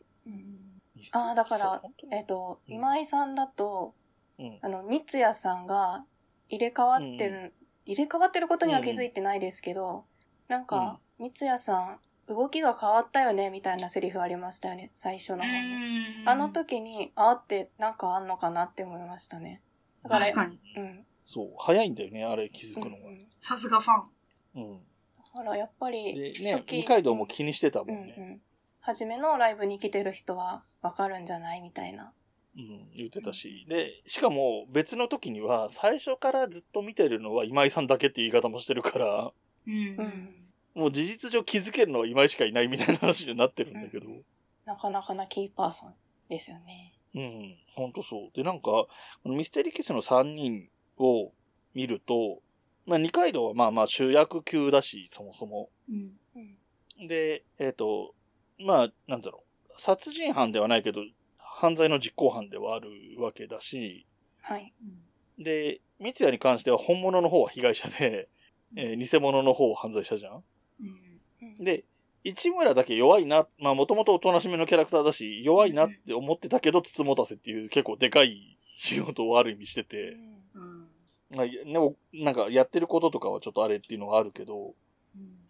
[1.12, 3.95] ああ、だからえっと、うん今井さんだと、
[4.39, 4.59] うん。
[4.62, 6.05] あの、三ツ矢さんが
[6.49, 7.53] 入れ替わってる、
[7.85, 10.07] 入れ替わってることには気づいてないですけど、
[10.49, 16.20] なんか、三ツ矢さん、動きが変わったよね、みたいなセリフありましたよね、最初の方に。
[16.20, 19.61] うんあの時に、あーってなんかあんのかなって思いましたね。
[20.03, 20.59] だから、確かに。
[20.76, 21.07] うん。
[21.24, 23.09] そう、早いんだよね、あれ気づくのが。
[23.09, 23.93] うんうんさすがファ
[24.59, 24.62] ン。
[24.62, 24.80] うん。
[25.35, 28.14] だからやっぱでり、ね、二階堂も気にしてたもうんんね。
[28.16, 28.41] うん。
[28.80, 32.12] 初めのライブに来てる人はわかるんじゃないみたいな。
[32.57, 33.66] うん、言ってたし。
[33.68, 39.32] で、しかも別の時には、最初からずっと見てるのは今井さんだけって言い方もしてるから、
[39.66, 39.74] うん。
[39.74, 40.35] うん。
[40.74, 44.07] もう事実上気づけるのは今井しかいないみたいな話になってるんだけど。
[44.64, 45.95] なかなかなキーパーソン
[46.28, 46.95] ですよね。
[47.14, 48.37] うん、ほんとそう。
[48.37, 48.89] で、なんか、こ
[49.24, 50.68] のミステリーキスの3人
[50.99, 51.32] を
[51.74, 52.41] 見ると、
[52.87, 55.70] まあ二階堂はまあまあ主役級だし、そもそも。
[55.89, 56.12] うん。
[56.99, 57.09] うん。
[57.09, 58.14] で、えっ、と、
[58.59, 59.80] まあ、なんだろう。
[59.80, 61.03] 殺人犯ではないけど、
[61.39, 64.07] 犯罪の実行犯ではあるわけだし、
[64.41, 64.72] はい。
[65.39, 68.28] で、三ツ矢に関しては本物の方は被害者で、
[68.76, 70.45] えー偽物の方は犯罪者じゃん。
[70.80, 71.85] うんで、
[72.24, 80.43] 市村だけ弱いな、まあもともとおとなしめのキャラクターだし、弱いなって思ってたけど、つつもたせっていう結構でかい仕事をある意味してて、うん。
[81.37, 84.74] まあ、ね、おなんかやってることとかはちょっとあれっていうのがあるけど、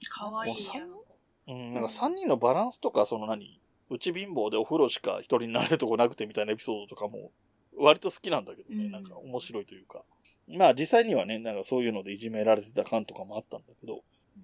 [0.09, 1.05] かわいいやろ？
[1.47, 3.61] うん、なんか3人のバランスとか、その何、
[3.91, 7.33] うち貧乏でお風呂しか一人になれるとこなくてみたいなエピソードとかも、
[7.77, 10.03] 割と好きなんだけどね、うんなんか面白いというか。
[10.49, 14.03] まあ実際にはね、なんかそういうのでいじめられてた感とかもあったんだけど、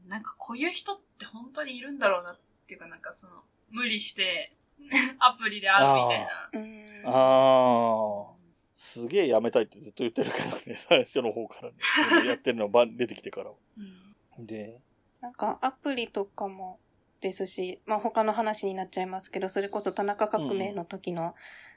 [0.09, 3.33] なんかこういう人って本当にいるんだろうなっていうかなんかその、
[3.71, 4.53] 無理して、
[5.19, 6.29] アプリで会うみたいな。
[6.55, 7.07] うん。
[7.07, 8.40] ああ、
[8.83, 11.75] すげえやめたいってずっと言ってるけどね、 最初の方からね。
[12.27, 13.57] やってるのば出てきてからは。
[14.39, 14.47] うん。
[14.47, 14.81] で、
[15.21, 16.81] なんかアプリとかも
[17.21, 21.35] ですし、まあ他の話になっちゃいますけど、それこそ田中革命の時の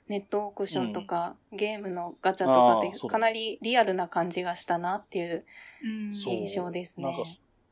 [0.08, 5.46] ネットオークションとか、ゲームのガチャとかってあーそうだかなりリアルな感じがしたなっていう
[5.84, 7.04] 印象ですね。
[7.04, 7.30] なんか、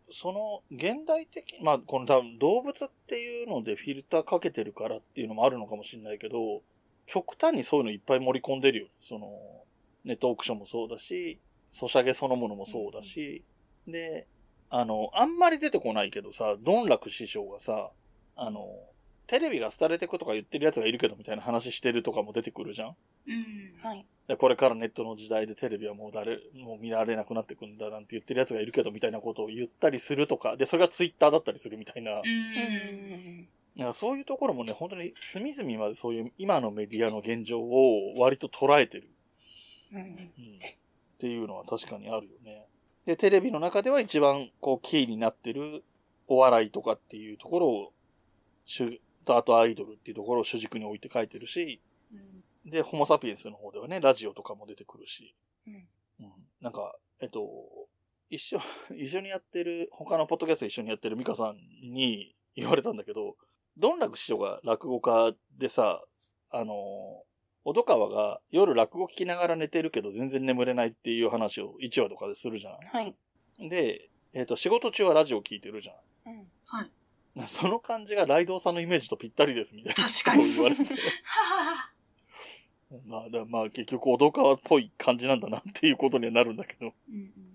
[0.09, 6.63] その、現代的、まあ、この多分動物っていうのでフィルターかけてるからっていうのもあるのかもしれないけど、
[7.05, 8.87] 極端にそういうのいっぱい盛り込んでるよ。
[8.99, 9.27] その、
[10.03, 11.39] ネットオークションもそうだし、
[11.69, 13.43] ソシャゲそのものもそうだし、
[13.87, 14.27] で、
[14.69, 17.91] あの、あんまり出てこないけどさ、ドンラク師匠がさ、
[18.35, 18.67] あの、
[19.27, 22.95] テレビが廃れてくとか言ってるやつがいるけどみたいな話してるとかも出てくるじゃん
[23.27, 23.73] うん。
[23.81, 24.05] はい。
[24.27, 32.21] でこれからネットの時代でテレビはもう誰、もう見られなくなってくんだなんて言ってるやつがいるけどみたいなことを言ったりするとか、で、それがツイッターだったりするみたいな、う。
[32.25, 33.47] うん
[33.77, 33.79] ん。
[33.81, 39.09] なんかそういうところもね、本当に隅々までそういう今のメディアの現状を割と捉えてる、
[39.93, 40.01] うん。
[40.01, 40.09] うん、っ
[41.19, 42.67] ていうのは確かにあるよね。
[43.05, 45.83] で、テレビの中では一番こうキーになってる
[46.27, 47.93] お笑いとかっていうところを、
[48.65, 51.81] 主とあとアイドルっていうところを主軸に置いて書いてるし、
[52.65, 55.33] で、ホモサピエンスの方ではね、ラジオとかも出てくるし、
[55.67, 55.73] うん。
[56.19, 57.49] うん、なんか、えっと、
[58.29, 58.59] 一緒、
[58.95, 63.35] 一緒にやってる、他のポッドキャスト一緒にやってるミカさんに言われたんだけど、
[63.77, 66.01] どん楽師匠が落語家でさ、
[66.49, 67.23] あの、
[67.63, 72.87] 小戸川が夜落語聞きながら寝てるけど全然眠れないっていう話を1話とかでするじゃない。
[72.91, 73.69] はい。
[73.69, 75.95] で、えっ、と、仕事中はラジオ聞いてるじゃん。
[76.31, 76.47] うん。
[76.65, 76.91] はい。
[77.47, 80.03] その感じがライドウさんのイメージとぴったりですみたいな。
[80.03, 80.83] 確かに言われて。
[83.05, 86.93] まあ、だまあ結局小戸川っぽい感じなんだなっていうことにはなるんだけど。
[87.09, 87.51] うんうん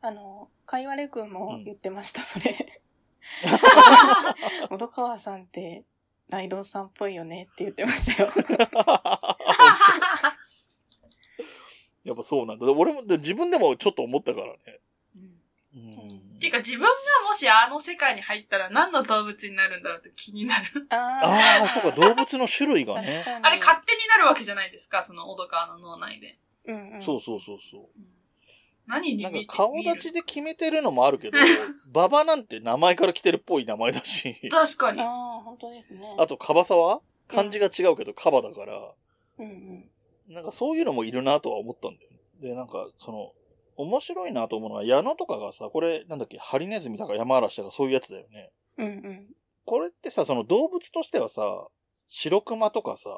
[0.00, 2.82] あの、かいわれくんも言ってました、それ。
[4.68, 5.84] 小戸川さんって、
[6.28, 8.32] ライドウさんっぽいよねって言ってましたよ。
[12.04, 12.66] やっぱそうなんだ。
[12.66, 14.80] 俺もで自分でもちょっと思ったからね。
[15.14, 15.40] うん
[15.74, 16.88] うんていうか自分が
[17.26, 20.86] もしあの世界に入ったら何の動物になるんだろうって気になる。
[20.90, 23.24] あああ、そうか、動物の種類がね。
[23.42, 26.38] あれ勝手になるわけじゃないですか、その小戸川の脳内で。
[26.66, 27.02] うんうん。
[27.02, 27.80] そうそうそうそう。
[27.80, 28.17] うん
[28.88, 31.38] 何になんか顔立ちで決めてるのもあるけど、
[31.92, 35.04] ババなんて名前から来てるっぽい名前だし、確かにあ。
[35.04, 35.08] あ、
[35.44, 36.16] 本当ですね。
[36.18, 38.94] あとカバサは漢字が違うけどカバだから、
[39.38, 40.34] うんうん。
[40.34, 42.18] なんかそういうのもいるなとは思ったんだよね。
[42.40, 43.32] で、なんかその、
[43.76, 48.50] 面白いなと思うのは矢野とかがさ、これなんだっけ、ハリネズミだか山嵐だかそういうやつだよね。
[48.78, 49.34] うんうん。
[49.66, 51.42] これってさ、その動物としてはさ、
[52.08, 53.10] 白熊とかさ、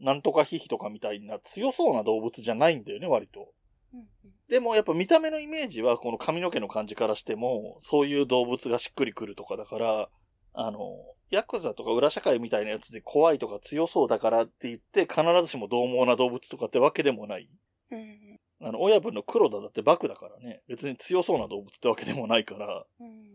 [0.00, 3.52] なんとかヒヒとかみたいな強そうな動物じゃないんだよね、割と。
[4.48, 10.08] でもやっぱ見た目のイメージはこの髪の毛の感じからしても、そういう動物がしっくりくるとかだから、
[10.52, 10.78] あの、
[11.30, 17.48] ヤクザとか裏社会みたいなやつで怖いとか強そうだからって言って必ずしも獰猛な動物とかってわけでもない。
[17.90, 22.86] うんうんあの、親分の黒田だってバクだからね、別に強そうな動物ってわけでもないから。
[23.00, 23.34] うん。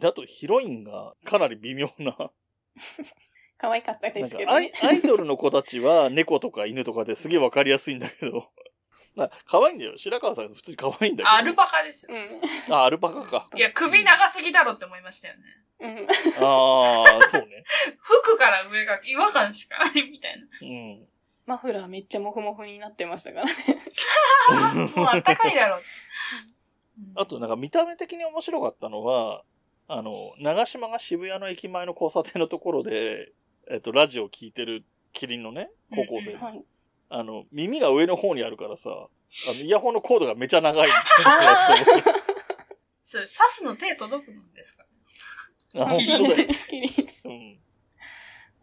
[0.00, 2.16] で、あとヒロインがかなり微妙な、
[3.56, 4.72] 可愛かったですけどね。
[4.82, 8.50] アイドルの子たちは猫とか犬とかですげえわかりやすいんだけど、
[9.14, 9.98] まあ、可愛いんだよ。
[9.98, 11.30] 白川さん普通に可愛いんだけど。
[11.30, 12.14] アルパカですよ。
[12.14, 12.74] うん。
[12.74, 13.48] あ、アルパカか。
[13.54, 15.42] いや、首長すぎだろって思いましたよね。
[15.80, 16.06] うん。
[16.08, 17.64] ああ、そうね。
[18.00, 20.46] 服から上が違和感しかないみたいな。
[20.62, 21.08] うん。
[21.44, 23.52] マフラーめっちゃモフモフになってましたからね。
[24.96, 25.86] もうあったかいだろって。
[27.16, 29.44] あと、なんか見た目的に面白かったのは、
[29.88, 33.32] あの、長島が渋谷の駅前の交差点のところで、
[33.68, 36.64] えっと、ラジオ聞いてるキリンのね、高校生うんのはい。
[37.14, 39.08] あの、耳が上の方にあるからさ、あ
[39.48, 40.88] の、イヤホンのコードがめちゃ長い。
[43.02, 44.86] それ、刺すの手届くんですか？
[45.74, 46.48] あ本当だよ。
[46.70, 46.90] キリン
[47.24, 47.58] うん。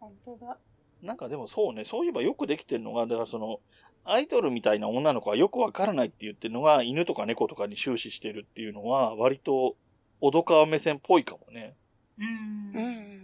[0.00, 0.58] 本当だ。
[1.00, 3.60] なんかでもそうね、そういえばよくできてるのが、だからその、
[4.04, 9.76] アイドルみたいな女の子はよくわからないって言ってるのが、犬とか猫とかに終始してるっていうのは、割と、
[10.20, 11.76] 小戸川目線っぽいかもね。
[12.18, 12.24] う。
[12.24, 13.20] うんんうん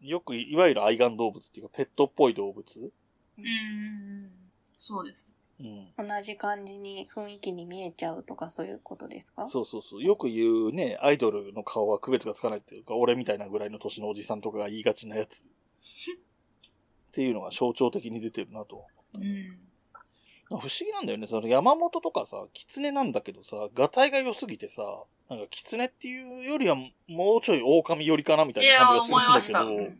[0.00, 2.92] よく、いわゆる愛玩動物っていうか、ペットっぽい動物
[3.38, 4.30] うん。
[4.76, 5.24] そうです。
[5.60, 5.66] うん。
[5.96, 6.08] うん。
[6.08, 9.48] 同じ感じに雰囲気に見えちゃうとかそういうことですか？
[9.48, 10.02] そうそうそう。
[10.02, 15.42] よく言うね、アイドルの顔は区別がつかないっていうか、俺みたいなぐらいの年のおじさんとかが言いがちなやつ。
[17.08, 18.84] っていうのが象徴的に出てるなと。
[19.14, 19.58] うん。
[20.50, 21.26] 不思議なんだよね。
[21.26, 24.82] その山本とかさ、狐なんだけどさ、ガタイが良すぎてさ、
[25.28, 26.74] なんか狐っていうよりは
[27.06, 29.58] もうちょい狼寄りかなみたいな感じ思いました。
[29.58, 29.92] がするんだ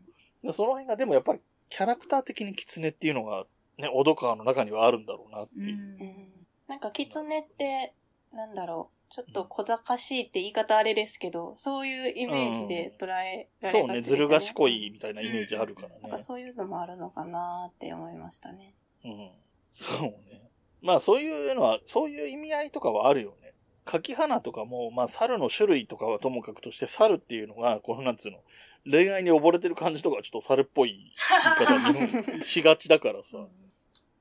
[0.43, 3.47] けど、その辺がでもやっぱりキャラクター的に狐っていうのが
[3.79, 5.61] ね、小戸川の中にはあるんだろうなってう。
[5.63, 5.75] いう。
[5.75, 6.29] うんん。
[6.67, 7.95] なんか、キツネって、
[8.33, 8.99] なんだろう。
[9.11, 14.35] ちょっと小賢しいって言い方あれですけど、そういうイメージで捉えられそうね、がちですずるよね。
[14.35, 15.95] 賢いみたいなイメージあるからね。
[16.03, 18.75] なんかそういうのもあるのかなって思いましたね。
[19.05, 19.31] うん。
[19.73, 20.51] そうね。
[20.83, 23.55] まあそういうのは、そういう意味合いとかはあるよね。
[23.87, 28.43] 柿花とかも、まあ猿の種類とかはともかくとして、猿っていうのが、このなんつうの、
[28.91, 33.39] 恋愛に溺れてる感じとかはちょっと猿っぽい言い方にしがちだからさ、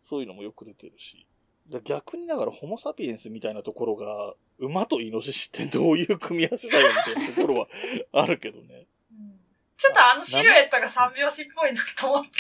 [0.03, 1.27] そういうのもよく出てるし。
[1.69, 7.67] だ逆にだからホモサピエンスみたいなところが、馬とイノシシってどういう組み合わせだよみたいなところは
[8.13, 8.87] あるけどね。
[9.11, 9.39] うん
[9.77, 12.31] ちょっとあのシルエットが三拍子っぽいなと思って。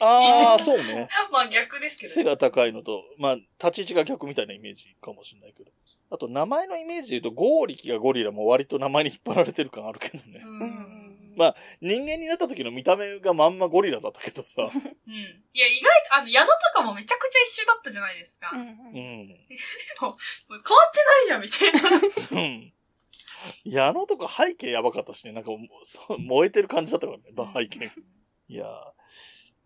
[0.00, 1.08] ああ、そうね。
[1.32, 2.14] まあ逆ですけど。
[2.14, 5.72] 背が高いのと、まあ、立ち位置が逆みたいなイメージかもしれないけど。
[6.10, 10.40] あと、名前のイメージで言うと、ゴーリキがゴリラも割と名前に引っ張られてる感あるけどね。
[10.42, 11.07] ううんん。
[11.38, 14.62] まあ人間になった時の見た目がまんまゴリラだったけどさ。
[14.66, 14.70] うん。
[14.70, 18.50] いや、意外と、あの、矢野とかもめちゃくちゃ一緒だったじゃないですか。
[18.52, 18.96] うんもううん。
[18.96, 20.18] 変わって
[21.06, 22.42] ないやん、みたいな。
[22.42, 22.72] うん。
[23.64, 25.32] いや、あのとこ背景やばかったしね。
[25.32, 27.90] なんかもう、そう燃えてる感じだったからね、まあ背景。
[28.48, 28.68] いやー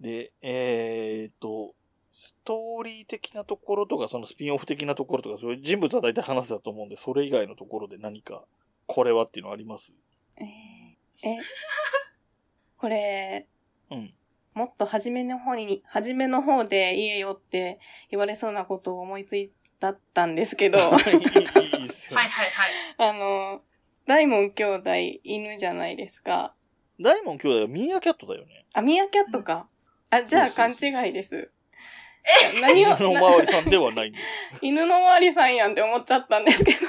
[0.00, 1.74] で、えーっと、
[2.12, 8.44] ストーリー的なところとか、そのスピンオフ的なところとか、そういう人物は大体話せたと思うんで、それ以外のところで何か、
[8.86, 9.94] これはっていうのあります？
[10.36, 10.71] えー
[11.24, 11.36] え、
[12.76, 13.46] これ、
[13.90, 14.14] うん。
[14.54, 17.78] もっと初めの方に、初めの方で言えよって
[18.10, 19.50] 言われそうなことを思いつい
[19.80, 22.72] たったんですけど、いい、いい、いいっすはいはいはい。
[22.98, 23.62] あの、
[24.06, 24.90] 大門兄弟
[25.22, 26.54] 犬じゃないですか。
[27.00, 28.66] 大門兄弟はミーアキャットだよね。
[28.74, 29.68] あ、ミーアキャットか。
[30.10, 31.50] あ、じゃあ勘そうそう違いです。
[32.56, 34.24] え何を、 犬のおなまわりさんではないんだよ。
[34.60, 36.78] 犬のおまわりさんやんって思っちゃったんですけど。
[36.78, 36.80] い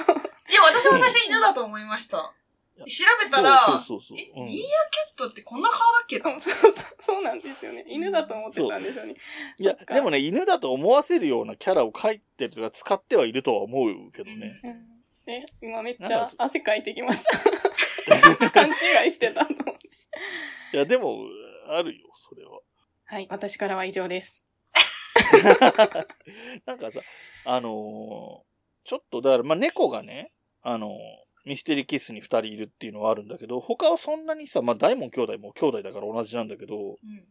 [0.52, 2.32] や、私も最初犬だと思いました。
[2.76, 2.84] 調
[3.24, 6.18] べたら、そうそうそうそうえ、うんミーアキャットってこんな顔だっけ？
[6.20, 7.84] そうそうそうなんですよね。
[7.88, 9.14] 犬だと思ってたんですよね。
[9.58, 14.60] いやでもね、犬だと思わせるようなキャラを描いてるとか使ってはいるとは思うけどね。
[14.64, 14.90] うん
[15.26, 17.40] え、今めっちゃ汗かいてきました。
[18.50, 19.50] 勘違いしてたの。
[19.50, 21.18] いや、でも、
[21.68, 22.60] あるよ、それは。
[23.06, 24.44] はい、私からは以上です。
[26.66, 27.00] なんかさ、
[27.46, 28.54] あのー
[28.86, 30.90] ちょっと、だから、まあ、猫がね、あのー
[31.44, 37.24] ミステリーキッスに二人いるっていうのはあるんだけど、他はそんなにさ、まあ、大門兄弟も兄弟だから同じなんだけど、うん。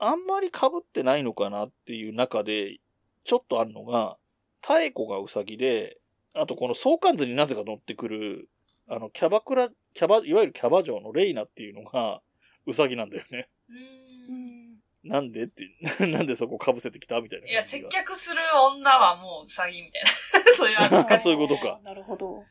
[0.00, 2.78] あんまり被ってないのかなっていう中で、
[3.24, 4.16] ちょっとあるのが、
[4.60, 5.98] 太子がウサギで、
[6.34, 8.48] あとこの相関図になぜか乗ってくる、
[8.88, 12.20] あの、キャバクラ、キャバ、いわゆるキャバ嬢のレイナっていうのが、
[12.66, 13.48] ウサギなんだよね。
[15.04, 15.64] なんでって、
[16.06, 17.48] なんでそこ被せてきたみたいな。
[17.48, 18.40] いや、接客する
[18.76, 20.08] 女はもうウサギみたいな。
[20.54, 21.20] そういう扱い。
[21.22, 21.80] そういうことか。
[21.82, 22.44] なるほど。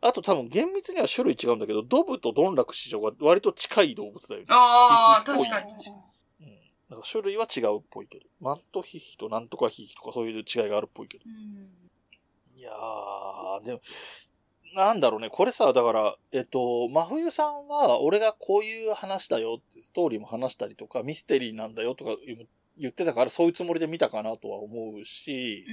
[0.00, 4.46] あと多分厳密には種類違うんだけど、ドブとドンラク師匠が割と近い動物だよね。
[4.50, 5.96] ああ、確かに確かに。
[6.40, 6.48] うん。
[6.90, 8.26] なんか種類は違うっぽいけど。
[8.40, 11.24] マントヒヒとなんとかヒヒとかそういう違いがあるっぽいけど。
[11.26, 12.58] うん。
[12.58, 13.80] いやー、でも、
[14.74, 15.30] なんだろうね。
[15.30, 22.46] これさ、だから、えっと、真冬さんは、俺がこういう話だよって、ストーリーも話したりとか、ミステリーなんだよとか言
[22.78, 25.64] 言ってたから、そういうつもりで見たかなとは思うし、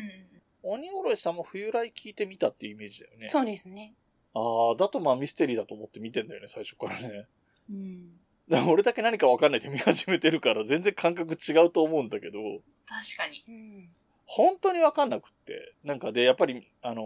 [0.63, 3.29] 鬼おろしさんも冬来聞いてみたっていうイメージだよね。
[3.29, 3.93] そうですね。
[4.33, 4.39] あ
[4.71, 7.27] あ、だとまあミステリーだと思って見てんだよね、最初からね。
[7.69, 7.75] うん。
[7.75, 8.19] うん。
[8.49, 12.39] だ俺だけ何かわかんないって見始めてるから、全然感覚違うと思うんだけど、
[12.85, 13.43] 確かに。
[13.47, 13.89] うん。
[14.25, 15.75] 本当にわかんなくって。
[15.83, 17.05] なんかで、やっぱり、あのー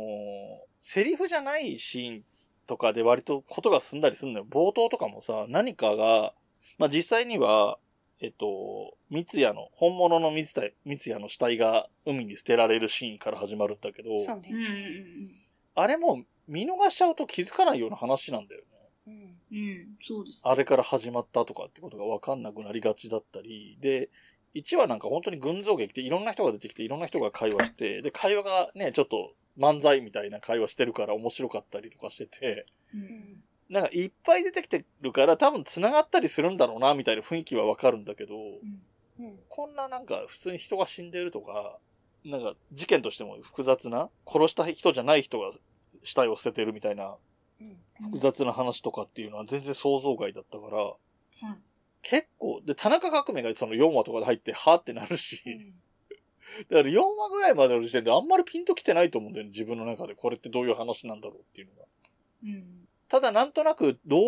[0.79, 2.23] セリフじゃないシーン
[2.67, 4.45] とかで割とことが進んだりするのよ。
[4.49, 6.33] 冒頭とかもさ、何かが、
[6.77, 7.79] まあ、実際には、
[8.19, 14.69] えっと、三ツ矢の、本物の三ツ矢三ツ矢の死体が海に捨てられるシーンから始まるんだけど、そうですね。
[15.75, 18.67] あれも見逃しちゃうと気づかないような話なんだよね。
[19.07, 19.13] うん。
[19.13, 19.57] うん。
[19.57, 19.97] うん。
[20.01, 20.41] そうです。
[20.43, 24.09] あれから始まったとかってことがわかんなくなりがちだったり、で、
[24.55, 32.65] 1話なんか本当に群像劇でいろんな人が出てきていろんな人が会話して、で、会話がね、ちょっと漫才みたいな会話してるから面白かったりとかしてて、
[32.95, 32.97] う。
[32.97, 33.43] うんん。
[33.69, 38.35] なんかいっぱい出てきてるから多分繋がったりするんだろうな、みたいな雰囲気はわかるんだけど、
[39.19, 39.39] うん。
[39.49, 41.77] こんななんか普通に人が死んでるとか、
[42.25, 45.51] なんか事件としても複雑な、殺した人じゃない人が
[46.03, 47.17] 死体を捨ててるみたいな
[47.59, 47.77] うん。
[48.11, 50.83] 複雑な話とかっていうのは全然想像外だったから、
[51.49, 51.57] うん
[52.09, 55.43] 結構、で、田中革命がその4話とかで入って、はーってなるし、
[56.69, 60.15] だから4話ぐらいまでの時点であんまりピンときてないと思うんだよね、自分の中で。
[60.15, 61.85] これってどういう話なんだろうっていうのが。
[62.43, 62.86] うん。
[63.09, 64.21] ただなんとなく、どう、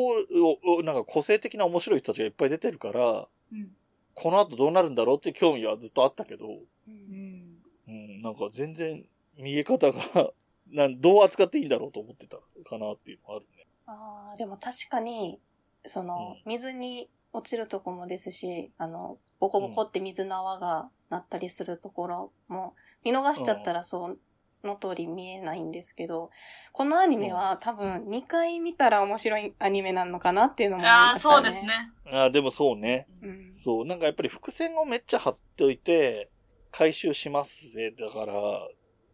[0.79, 3.69] おなんか個性的な面白い人たちがいっぱい出てるから、うん。
[4.15, 6.49] この後どうなるんだろうって興味はずっとあったけど、う。
[6.87, 7.57] うんん。
[7.87, 9.05] うん、なんか全然
[9.37, 10.01] 見え方が、
[10.67, 13.67] なんどう扱っていいんだろうと思ってたかなっていうのはあるね。
[13.85, 15.39] ああ、でも確かに、
[15.85, 24.17] その、水に落ちるとこもですし、あの、ボコボコって水の泡がなったりするところも、見逃しちゃったらそ
[24.63, 26.31] の通り見えないんですけど、
[26.71, 31.35] このアニメは多分2回見たら面白いアニメなのかなっていうのもああ、ましたね。
[31.35, 31.65] そうです。
[31.65, 31.91] ね。
[32.05, 33.07] あーでもそうね。
[33.21, 33.53] うん。
[33.53, 36.29] そう、なんかやっぱり伏線をめっちゃ貼っておいて、
[36.71, 37.91] 回収しますぜ。
[37.91, 38.33] だから、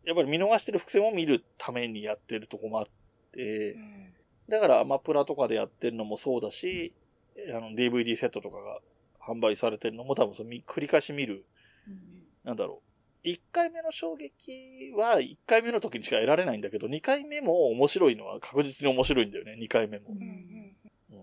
[0.05, 2.85] やっぱり見逃してる伏線を見るためにやってるとこもあっ
[3.31, 4.13] てう、ん
[4.47, 6.93] だからアマプラとかでやってるのもそうだし、
[7.49, 8.79] あの DVD セットとかが
[9.19, 11.45] 販売されてるのも多分そのみ繰り返し見る、
[12.43, 12.84] なんだろう。
[13.25, 20.05] 1回目の衝撃は1回目の時にしか得られないんだけど、2回目も面白いのは確実に面白いんだよね、2回目も。
[20.09, 21.19] うんうん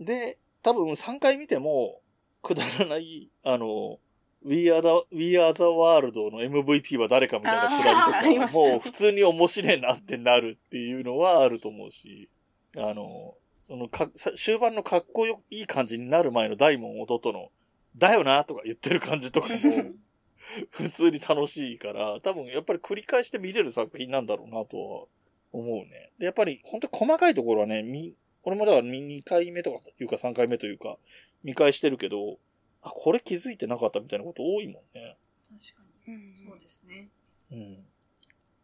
[0.00, 0.04] うん。
[0.04, 2.00] で、多分3回見ても、
[2.42, 3.98] くだらない、あの、
[4.44, 12.28] We are the, We are the World の MVP は誰かみたいなくだりとか、 もう普通に面白いなってなるっていうのはあると思うし、
[12.76, 13.34] あの、
[13.66, 17.50] そのか、さ終盤のかっこよいい感じになる前の大門弟の、
[17.96, 19.60] だよなとか言ってる感じとかも、
[20.70, 25.06] 普通に楽しいから、多分やっぱり繰り返して見れる作品なんだろうなとは
[25.52, 26.12] 思うね。
[26.18, 30.98] で、やっぱり本当に細かいところはね、み、俺もだから2回目とかいうか3回目というか、
[31.42, 32.38] 見返してるけど、
[32.82, 35.16] あ、これ気づいてなかったみたいなこと多いもんね。
[35.58, 36.36] 確かうんに。
[36.36, 37.08] そうですね。
[37.50, 37.86] うん。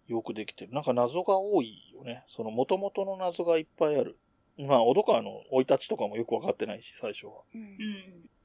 [0.08, 0.72] よくできてる。
[0.72, 2.24] なんか謎が多いよね。
[2.28, 4.18] その元々の謎がいっぱいある。
[4.58, 7.32] まあ、小戸川の生い立ちとかもよくわかってないし、最初は。
[7.54, 7.60] うん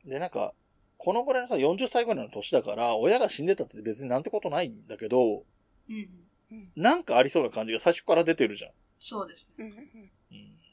[0.05, 0.09] うん。
[0.09, 0.53] で、なんか、
[0.97, 5.43] このぐらいのさ、40歳ぐらいの年だから、親が死んでたって別になんてことないんだけど、
[5.89, 6.09] うん。
[6.75, 8.71] なんかありそうな感じが最初から出てるじゃん。
[8.99, 9.69] そうですね。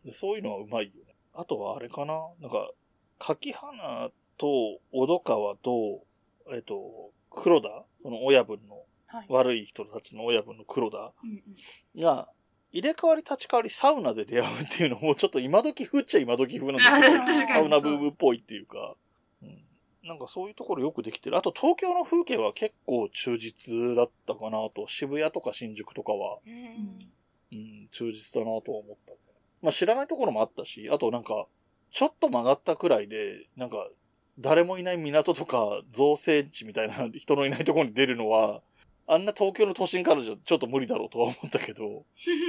[0.05, 1.14] うん、そういうのはうまいよね。
[1.35, 2.29] あとはあれかな。
[2.41, 2.70] なんか、
[3.18, 4.47] 柿花と
[4.93, 6.05] 小戸川と、
[6.53, 7.68] えっと、黒田？
[8.03, 11.12] その親分の、はい、悪い人たちの親分の黒田？
[11.97, 12.29] が、
[12.73, 18.95] 入れ替わり立ち替わりサウナで出会うっていうのもちょっと今時風っちゃ今時風なんだけど、サウナブームっぽいっていうか、うん、
[20.05, 21.36] なんかそういうところよくできてる。
[21.36, 26.98] あと東京の風景は結構忠実だったかなと、渋谷とか新宿とかは、うん、
[27.53, 29.12] うん、忠実だなとは思った。
[29.62, 31.46] まあ知らないところもあったし、あとなんか、
[31.92, 33.88] ちょっと曲がったくらいで、なんか、
[34.38, 38.62] 誰もいない港とか造成地みたいな人のいないところに出るのは、
[39.07, 42.05] あんな東京の都心からじゃちょっと無理だろうとは思ったけど、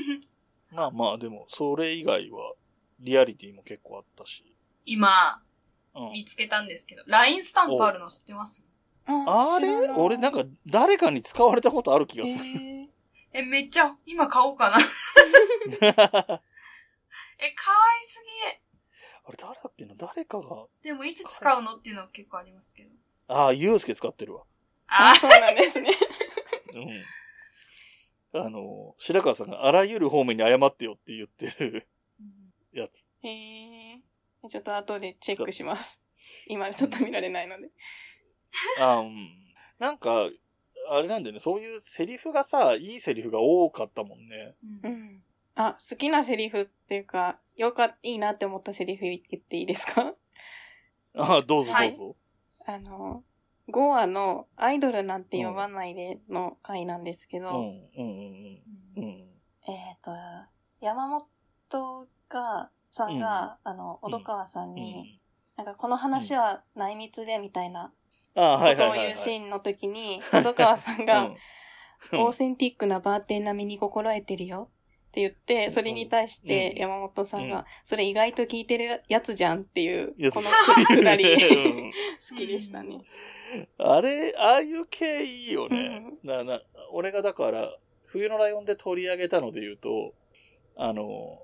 [0.72, 2.54] まあまあでも、それ以外は、
[3.00, 4.46] リアリティも結構あったし。
[4.86, 5.53] 今、うん、
[6.12, 8.66] 見つけたんですけど、LINE スタンプあるの知ってます？
[9.06, 9.90] あれ？
[9.92, 12.38] 俺なんか誰かに使われたことある気がする。
[12.38, 12.88] えー、
[13.34, 14.78] え、めっちゃ、今買おうかな。
[15.80, 16.42] え、かわい
[18.08, 18.64] すぎ。
[19.26, 19.94] あれ誰だっけな？
[19.96, 20.68] 誰かが。
[20.82, 22.90] でもいつ使うのっていうのは結構ありますけど。
[23.28, 24.44] ああ、ゆうすけ使ってるわ。
[24.88, 25.92] ああ、そうなんですね。
[28.34, 28.42] うん。
[28.42, 31.88] あの、白川さんがあらゆる方面に謝ってよって言ってる
[32.74, 33.04] やつ。
[33.22, 33.83] へえ。
[34.50, 36.02] ちょっと後でチェックします。
[36.48, 37.70] 今ちょっと見られないので。
[38.80, 39.30] あうん。
[39.80, 40.30] なんか、
[40.90, 44.56] あれなんだよね、そういうセリフがさ、いいセリフが多かったもんね。
[44.84, 45.24] うん。
[45.56, 50.16] あ、好きなセリフっていうか、よかっ、いいなって思ったセリフ言っていいですか？
[51.16, 52.16] あどうぞどうぞ。
[52.66, 53.24] はい、あの、
[53.70, 58.64] 5話のアイドルなんて呼ばないでの回なんですけど、うん、うん、
[58.98, 59.30] うん、うん。
[59.68, 60.12] えっ、ー、と、
[60.82, 65.20] 山本が、さんが、うん、あの、小戸川さんに、
[65.58, 67.92] なんかこの話は内密でみたいな、
[68.36, 68.42] こ
[68.78, 71.32] とを言うシーンの時に、小戸川さんが、
[72.14, 74.70] オーセンティックなバーテン並みに心得てるよ
[75.10, 80.50] って言って、それに対して山本さんが、それ意外と聞いてるやつじゃんっていう、この
[80.86, 81.26] くだり、
[82.30, 83.00] 好きでしたね。
[83.80, 86.14] あれ、ああいう系いいよね。
[86.24, 87.76] なな俺がだから、
[88.06, 90.14] 冬のライオンで取り上げたので言うと、
[90.76, 91.44] あの、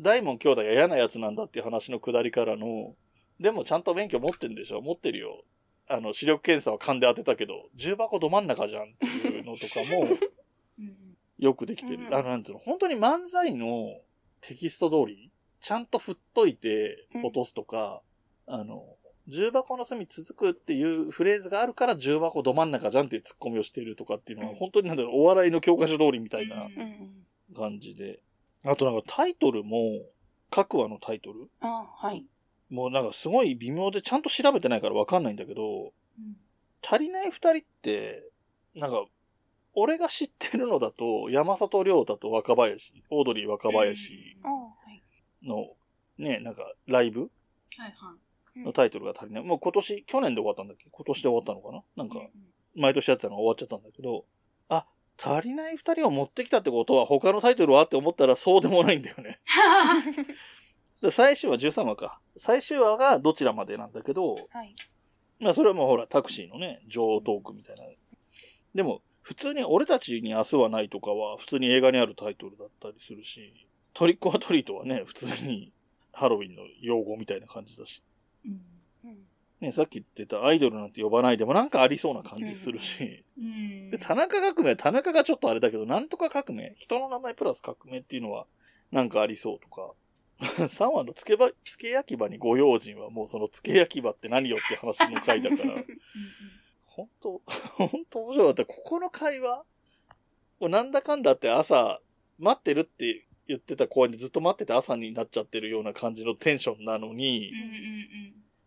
[0.00, 2.94] 大門兄弟が嫌なやつなんだっていう話のくだりからの、
[3.38, 4.80] でもちゃんと免許持ってんでしょ？
[4.80, 5.44] 持ってるよ。
[5.88, 8.86] あの、視力検査は勘で当てたけど、重箱ど真ん中じゃんっ
[9.22, 10.08] ていうのとかも、
[11.38, 12.06] よくできてる。
[12.06, 14.00] うん、あの、なんつうの、本当に漫才の
[14.40, 15.30] テキスト通り、
[15.60, 18.02] ちゃんと振っといて落とすとか、
[18.46, 18.96] うん、あの、
[19.26, 26.68] 重箱の隅続くっていうフレーズがあるから重箱ど真ん中じゃんっていうツッコミをしてるとかっていうのは、本当になんだろう、お笑いの教科書通りみたいな
[27.54, 28.20] 感じで。
[28.64, 29.78] あとなんかタイトルも、
[30.50, 32.24] 各話のタイトルあはい。
[32.68, 35.62] もうなんかすごい微妙でちゃんと調べてないからわかんないんだけど、
[36.18, 36.36] うん、
[36.82, 38.22] 足りない二人って、
[38.74, 39.04] なんか
[39.74, 44.36] 俺が知ってるのだと、山里亮太と若林、オードリー若林
[45.44, 45.68] の、
[46.18, 47.30] ね、なんか、ライブ
[48.56, 49.44] のタイトルが足りない。
[49.44, 50.88] もう今年、去年で終わったんだっけ？
[50.90, 52.04] 今年で終わったのかな？
[52.04, 52.20] なんか、
[52.74, 54.39] 毎年やってたのが終わっちゃったんだけど、あ、
[55.22, 59.38] 足りない二人を持ってきたってことは他のタイトルはって思ったらそうでもないんだよね。
[61.10, 62.20] 最終話13話か。
[62.38, 64.74] 最終話がどちらまでなんだけど、はい、
[65.38, 67.84] まあそれはもうほら、タクシーのね、女王トークみたいな。
[68.74, 73.52] でも、普通に俺たちに明日はないとかは普通に映画にあるタイトルだったりするし、
[73.92, 75.72] トリックオアトリートはね、普通に
[76.12, 78.02] ハロウィンの用語みたいな感じだし。
[78.46, 78.69] うん
[79.60, 83.24] ね、さっき言ってたアイドルなんて呼ばないでもなんかありそうな感じするし。
[83.38, 88.46] うん、で田中革命、田中がちょっとあれだけど、なんとか革命、人の名前プラス革命っていうのは
[88.90, 89.92] なんかありそうとか。
[90.40, 95.84] 3話のつけば、つけ焼き場にご用心はもうそのつけ焼き場って何よって話の回だから。
[96.86, 97.42] 本当
[97.76, 98.64] 本当面白かった。
[98.64, 99.64] ここの会話
[100.60, 102.00] なんだかんだって朝、
[102.38, 107.52] 待ってるって言ってた公園でずっと待ってて朝になっちゃってるような感じのテンションなのに、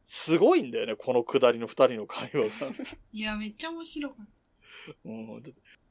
[0.06, 2.72] すごいんだよね、この下りの二人の会話が。
[3.12, 4.94] いや、めっちゃ面白かった。
[5.06, 5.44] うん。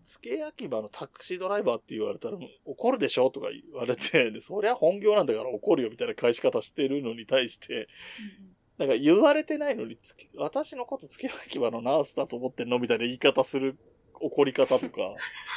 [0.05, 9.99] 付け焼き場のタクシードライバーって言われたら怒るでしょとか言われて、 そりゃ本業なんだから怒るよみたいな返し方してるのに対して、うんなんか言われてないのに
[10.37, 13.79] 私のこと付け焼き場のナースだと思ってんのみたいな言い方する
[14.21, 15.15] 怒り方とか、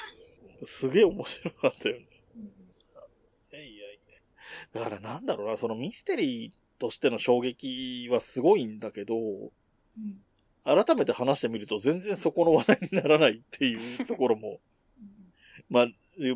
[0.65, 2.07] すげえ面白かったよね。
[3.51, 3.99] いやいやい
[4.73, 4.79] や。
[4.79, 9.19] だからなんだろうな、そのミステリーとしての衝撃はすごいんだけど、う
[9.99, 10.19] ん、
[10.63, 14.59] 改めて話してみると全然そこの話題にならないっていうところも、
[15.69, 15.87] まあ、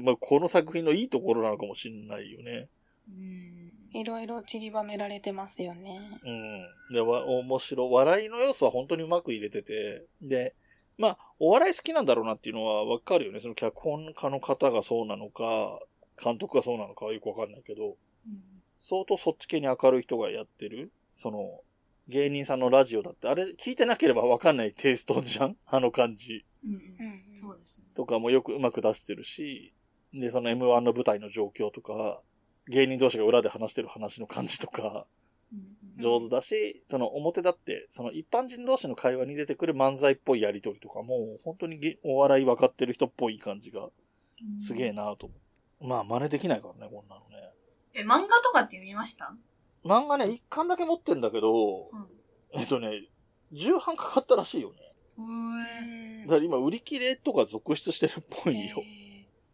[0.01, 2.69] まあ、この作品のいいところなのかもしれないよね。
[3.07, 3.59] うん
[3.91, 5.99] いろいろ散りばめられてますよね。
[6.23, 6.93] うん。
[6.93, 7.89] で、わ、面白い。
[7.91, 10.53] 笑いの要素は本当にうまく入れてて、で、
[10.99, 13.39] まあ、お笑い好きなんだろうなっていうのはわかるよね。
[13.39, 15.79] その脚本家の方がそうなのか、
[16.23, 17.95] 監督がそうなのかはよくわかんないけど、
[18.27, 21.61] うん相当そっち系に明るい人がやってる、その、
[22.07, 25.57] 芸人さんのラジオだって、あれ聞いてなければわかんないテイストじゃん？
[25.67, 26.79] あの感じうんうんう
[27.33, 27.87] んそうですね。
[27.95, 29.73] とかもよくうまく出してるし、
[30.13, 32.21] で、その M1 の舞台の状況とか、
[32.67, 35.05] 芸人同士が裏で話してる話の感じとか、
[35.53, 43.89] うん上手だし、その表だって、その一般人同士の会話に出てくる漫才っぽいやりとりとかも、本当にげお笑い分かってる人っぽい感じが
[44.61, 44.93] すげえ。
[44.93, 45.35] なと思
[45.81, 45.87] う。
[45.87, 47.51] まあ真似できないからね、こんなのね。
[47.93, 49.33] え、漫画とかって読みました？
[49.83, 52.07] 漫画ね、一巻だけ持ってんだけど、うん。
[52.53, 53.07] えっとね、
[53.51, 54.75] 重版かかったらしいよね。
[55.17, 55.21] う
[56.21, 56.25] え。
[56.25, 58.83] だから今売り切れとか続出してるっぽいよ。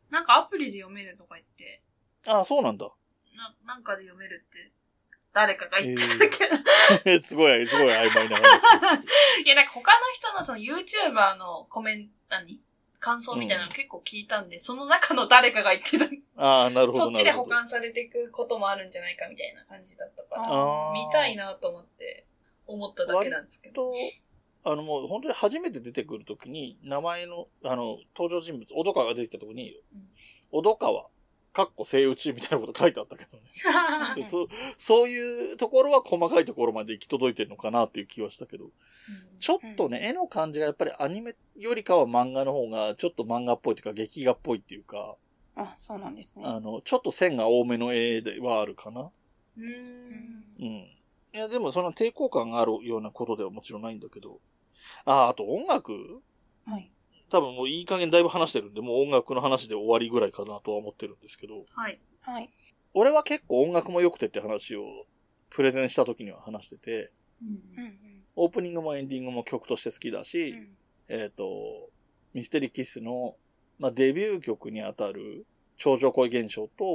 [0.10, 1.82] なんかアプリで読めるとか言って、
[2.28, 2.90] ああ、そうなんだ。
[3.36, 4.72] な、なんかで読めるって、
[5.34, 7.20] 誰かが言ってたけど。
[7.22, 9.44] すごい、すごい曖昧な話。
[9.46, 12.62] いや、なんか他の人のその YouTuber のコメント、何？
[13.06, 16.06] 感想みたいなの結構聞いたんで、その中の誰かが言ってた。
[16.38, 17.04] ああ、なるほど。
[17.06, 20.42] そっちで保管されていくこともあるんじゃないかみたいな感じだったから、
[20.92, 22.26] 見たいなと思って
[22.66, 23.92] 思っただけなんですけど。
[23.92, 23.98] と、
[24.64, 30.10] あのもう本当に初めて出てくるときに、名前の、あの、登場人物、小戸川が出てきたときに、うん
[30.52, 31.08] 小戸川、
[31.56, 33.44] かっこ声打ちみたいなこと書いてあったけどね。
[34.30, 34.48] そう
[34.78, 38.72] そういうところは細かいところまで行き届いてるのかなっていう気はしたけど、
[39.40, 45.16] ちょっとね、絵の感じがやっぱりアニメよりかは漫画の方がちょっと漫画っぽいというか劇画っぽいっていうか、
[45.56, 46.44] あ、そうなんですね。
[46.46, 49.10] あの、ちょっと線が多めの絵ではあるかな。
[49.58, 50.44] うーん。
[50.60, 50.68] うん。
[50.68, 51.02] い
[51.32, 54.42] や、でもその抵抗感があるようなことではもちろんないんだけど。
[55.06, 56.22] あ、あと音楽？
[56.66, 56.92] はい。
[57.36, 62.00] 多分もういい加減だいぶ話してるんで、もう音楽の話で終わりぐらいかなとは思ってるんですけど、はい。
[62.22, 62.50] はい。
[62.94, 64.86] 俺は結構音楽も良くてって話を
[65.50, 67.12] プレゼンした時には話してて、
[67.42, 67.96] うんうん
[68.38, 70.68] オープニングもエンディングも曲として好きだうし、ん。
[71.08, 71.90] えっ、と、
[72.34, 73.36] ミステリーキッスの、
[73.80, 75.46] まあ、デビュー曲にあたる
[75.78, 76.86] 頂上恋現象と、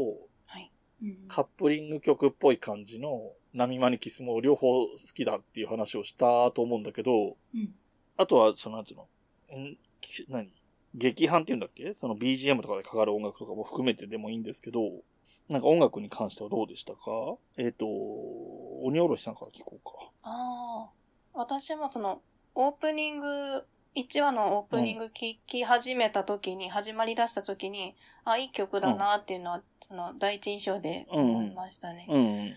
[0.46, 0.70] はい。
[1.02, 7.74] うんカップリング曲っぽい感じの波間にキスも両方好きだっていう話をしたと思うんだけど、うん
[8.20, 9.08] あとは、その、なんていうの、
[10.28, 10.52] 何？
[10.94, 11.94] 劇伴っていうんだっけ？
[11.94, 14.80] その BGM とかでかかる音楽とかも含めてでもいいんですけど、
[15.48, 16.98] なんか音楽に関してはどうでしたか？
[17.56, 17.86] えっ、と、
[18.82, 20.10] 鬼おろしさんから聞こうか。
[20.22, 20.90] ああ。
[21.32, 22.22] 私もその、
[22.56, 27.94] オープニング、1話のオープニング聞き始めた時に、始まり出した時に、
[28.24, 32.06] あ、いい曲だなっていうのは、その、第一印象で思いましたね。
[32.10, 32.54] うん。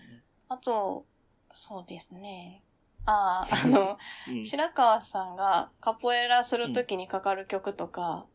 [0.48, 1.06] あと、
[1.54, 2.63] そうですね。
[3.06, 3.98] ああ、あの、
[4.28, 8.26] うん、白川さんがカポエラするときにかかる曲とか、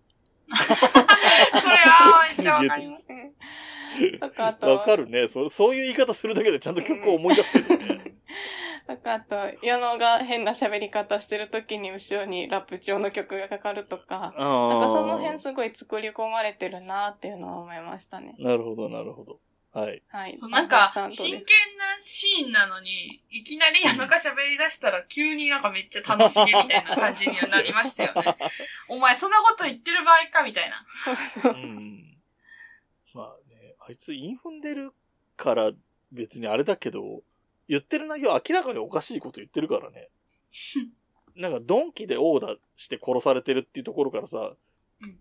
[0.49, 3.07] それはめっちゃわかります。
[4.19, 5.27] とかあと、わかるね。
[5.27, 8.15] そそういう言い方するだけでちゃんと曲を思い出してるね。
[8.87, 18.35] とかあと、矢野が変な喋り方してるときに後ろにラップ調の曲がかかるとか、なんかその辺すごい作り込まれてるなっていうのは思いましたね。
[18.39, 19.39] なるほど、なるほど。
[19.71, 20.01] はい。
[20.07, 20.37] はい。
[20.37, 21.45] そう、なんか真剣な
[21.99, 28.35] シーンなのに、いきなり矢野が喋り出したら、急になんかめっちゃ楽しげみたいな感じにはなりましたよね。
[28.89, 30.83] お前そんなこと言ってる場合かみたいな。
[31.51, 32.17] うん。
[33.13, 34.91] まあね、あいつインフンでる
[35.37, 35.71] から
[36.11, 37.21] 別にあれだけど、
[37.67, 40.09] 言ってる内容明らかにおかしいこと言ってるからね。
[41.35, 44.57] なんかドンキでオーダーして殺されてるっていうところからさ、うん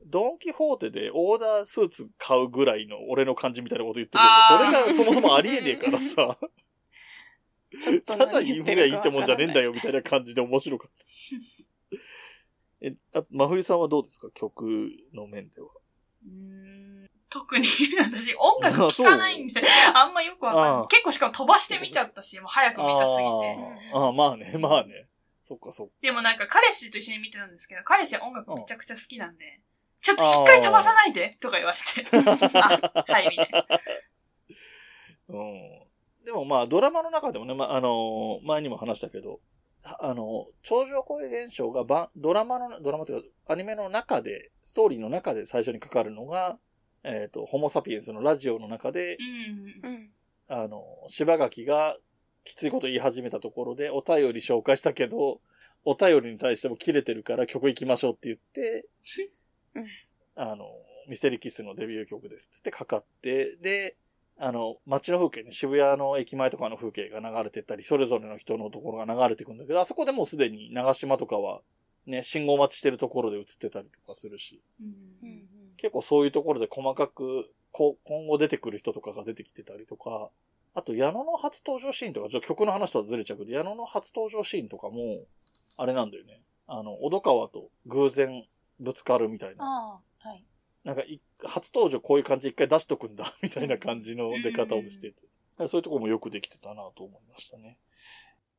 [0.07, 6.39] ドンキホーテでオーダースーツ買うぐらいの俺の感じみたいなこと言ってるけど、それがそもそもありえねえからさ、
[7.81, 9.66] ちょっとただインフがいいってもんじゃねえんだよ。
[9.66, 11.05] よみたいな感じで面白かった。
[12.81, 14.31] え、あ、真冬さんはどうですか？
[14.33, 15.68] 曲の面では。
[16.24, 17.66] うーん特に、
[18.01, 19.61] 私音楽聴かないんで、
[19.95, 20.89] あんまよくわかんない。
[20.89, 23.57] 結構しかも飛ばして見ちゃったし、もう早く見たすぎて。
[23.93, 25.09] あーあー、まあね、まあね。
[25.43, 25.93] そっかそっか。
[26.01, 29.61] でもなんか彼氏と一緒に見てたんですけど、彼氏は音楽めちゃくちゃ好きなんで、
[30.01, 32.09] ちょっと一回飛ばさないでとか言われて。
[32.59, 33.66] あ、はい、みたいな。
[35.28, 36.24] うん。
[36.24, 39.40] でもまあ、ドラマの中でもね、まあ、あのー前にも話したけど、
[39.82, 46.59] あの、超常声現象がばドラマの、ドラマというか、アニメの中で、ストーリーの中で最初にかかるのが、
[47.05, 49.16] えっ、と、ホモサピエンスのラジオの中で
[49.82, 49.90] う、ん。
[49.90, 50.11] うん。
[50.49, 51.96] あの、柴垣が
[52.44, 55.40] きついこと言い始めたところで、お便り紹介したけど、
[55.84, 58.82] お便りに対しても切れてるから曲行きましょうって言ってうん、
[60.37, 60.66] あの、
[61.09, 62.47] ミステリーキッスのデビュー曲です。
[62.47, 63.97] っつってかかって、で、
[64.39, 71.61] あの、街の風景ね、渋谷の駅前とかの風景が流れてったり、それぞれの人のところが流れてくんだけど、あそこでもうすでに長島とかは、
[72.07, 74.87] ね、信号待ちしてるところで映ってたりとかするし、うん
[75.22, 75.49] うん。
[75.76, 80.31] 結構そういうところで細かく、こ今後出てくる人とかが出てきてたりとか、
[80.74, 85.24] あと矢野の初登場シーンとか、ちょっと曲の話とはずれちゃうけど、矢野の初登場シーンとかも、
[85.76, 86.41] あれなんだよね。
[86.68, 88.45] あの、小戸川と偶然
[88.81, 89.64] ぶつかるみたいな。
[89.64, 90.45] ああ、はい。
[90.85, 95.16] なんかい、初登場こういう感じで一回出しとくんだ、 みたいな感じの出方をしてて。
[95.66, 97.79] そういうとこもよくできてたなと思いましたね。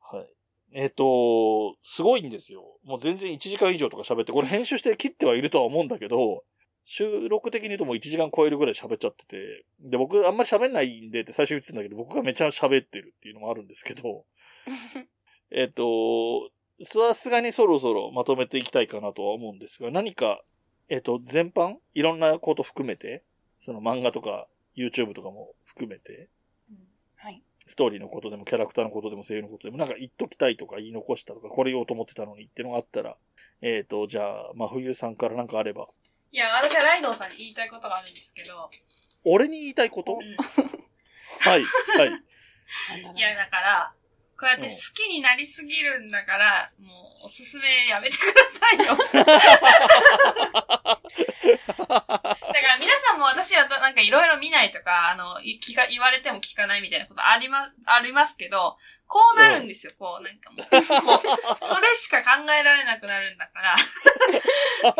[0.00, 0.28] はい。
[0.72, 2.78] えっ、と、すごいんですよ。
[2.84, 6.44] もう全然1時間以上とか喋って、これ編集して切ってはいるとは思うんだけど、
[6.84, 14.24] 収録的に言うともう1時間超えるぐらい喋っちゃってて、で、僕あんまり喋んないんでって最初言ってたんだけど、僕がめちゃ喋ってるっていうのもあるんですけど、
[15.50, 16.50] えっと、
[16.82, 20.42] さすがにそろそろまとめていきたいかなとは思うんですが、何か、
[20.88, 23.22] えっと、全般いろんなこと含めて、
[23.64, 26.28] その漫画とか YouTube とかも含めて、
[27.16, 27.42] はい。
[27.66, 33.16] ストーリーのことでもキャラクターのことでも声優のことでもなんか言っときたいとか言い残したとか、これ言おうと思ってたのにっていうのがあったら、
[33.62, 35.86] えっ、と、じゃあ、真冬さんからなんかあれば。
[36.32, 38.70] いや、私はライドウさんに言いたいことがあるんですけど、
[39.24, 42.10] 俺に言いたいこと、うんはい、はい。
[43.16, 43.94] いや、だから、
[44.40, 46.86] こうやって好きになりすぎるんだから、も
[47.24, 48.84] う、おすすめやめてくださいよ。
[48.96, 49.04] だ
[51.58, 51.66] か
[52.66, 60.78] ら皆さんも私はなんかいろいろ見ないとか、あの、い聞か、言われても聞かないみたいなことありま、ありますけど、こうなるんですよ、こう、なんかもう、そ
[61.78, 63.76] れしか考えられなくなるんだから。
[64.84, 64.92] だ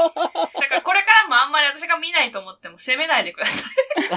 [0.69, 3.67] からこれからもあんまり私が見ないと思っても責めないでくださ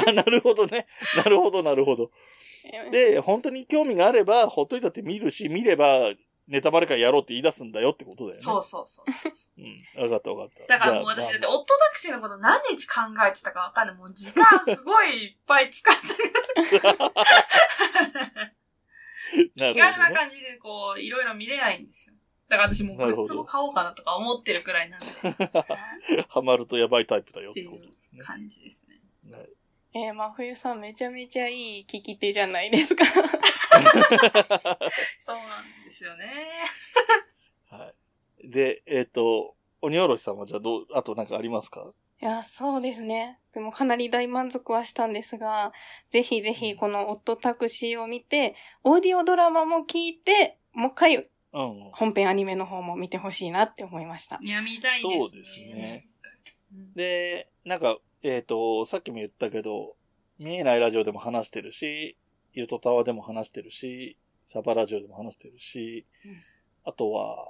[0.04, 0.10] い。
[0.10, 0.86] あなるほどね。
[1.16, 2.12] なるほど、なるほど。
[2.66, 6.14] えで、本当に興味があれば、ほっといたって見るし、見れば、
[6.48, 8.42] ネタバレ会やろうって言い出すんだよってことだよね。
[8.42, 9.62] そうそうそうそう。
[9.62, 10.04] うん。
[10.04, 10.78] わかったわかった。
[10.78, 13.96] だからもう私だって、じゃあオットタクシーのこと何日考えてたかわかんない。
[13.96, 16.82] もう時間すごいいっぱい使って、
[19.58, 22.16] まあ気軽な感じでこう、いろいろ見れないんですよ。
[22.50, 25.12] だから私もうグッズも買おうかなとか思ってるくらいなんで、っ
[26.28, 28.22] ハマるとやばいタイプだよってていうことですね。
[28.22, 29.02] 感じですね。
[29.32, 29.50] はい
[29.96, 33.06] えー、真冬さんめちゃめちゃいい聞き手じゃないですか。
[33.06, 33.22] そ
[35.34, 36.26] うなんですよね。
[37.70, 37.94] は
[38.44, 38.50] い。
[38.50, 41.94] で、えっ、と、鬼おろしさんはじゃあどう、あとなんかありますか？
[42.22, 43.40] いや、そうですね。
[43.54, 45.74] でもかなり大満足はしたんですが、
[46.10, 51.92] ぜひぜひこのオットタクシーを見て、オーディオドラマも聞いて、もう一回うん。
[51.94, 54.40] 本編アニメの方も見てほしいなって思いました。
[54.42, 55.20] いや、見たいですね。
[55.20, 56.06] そうですね
[56.74, 56.94] うん。
[56.94, 59.96] で、なんか、えっ、と、さっきも言ったけど、
[60.40, 62.18] 見えないラジオでも話してるし、
[62.54, 64.18] ゆとたわでも話してるし、
[64.48, 66.32] サバラジオでも話してるし、うん
[66.86, 67.48] あとは、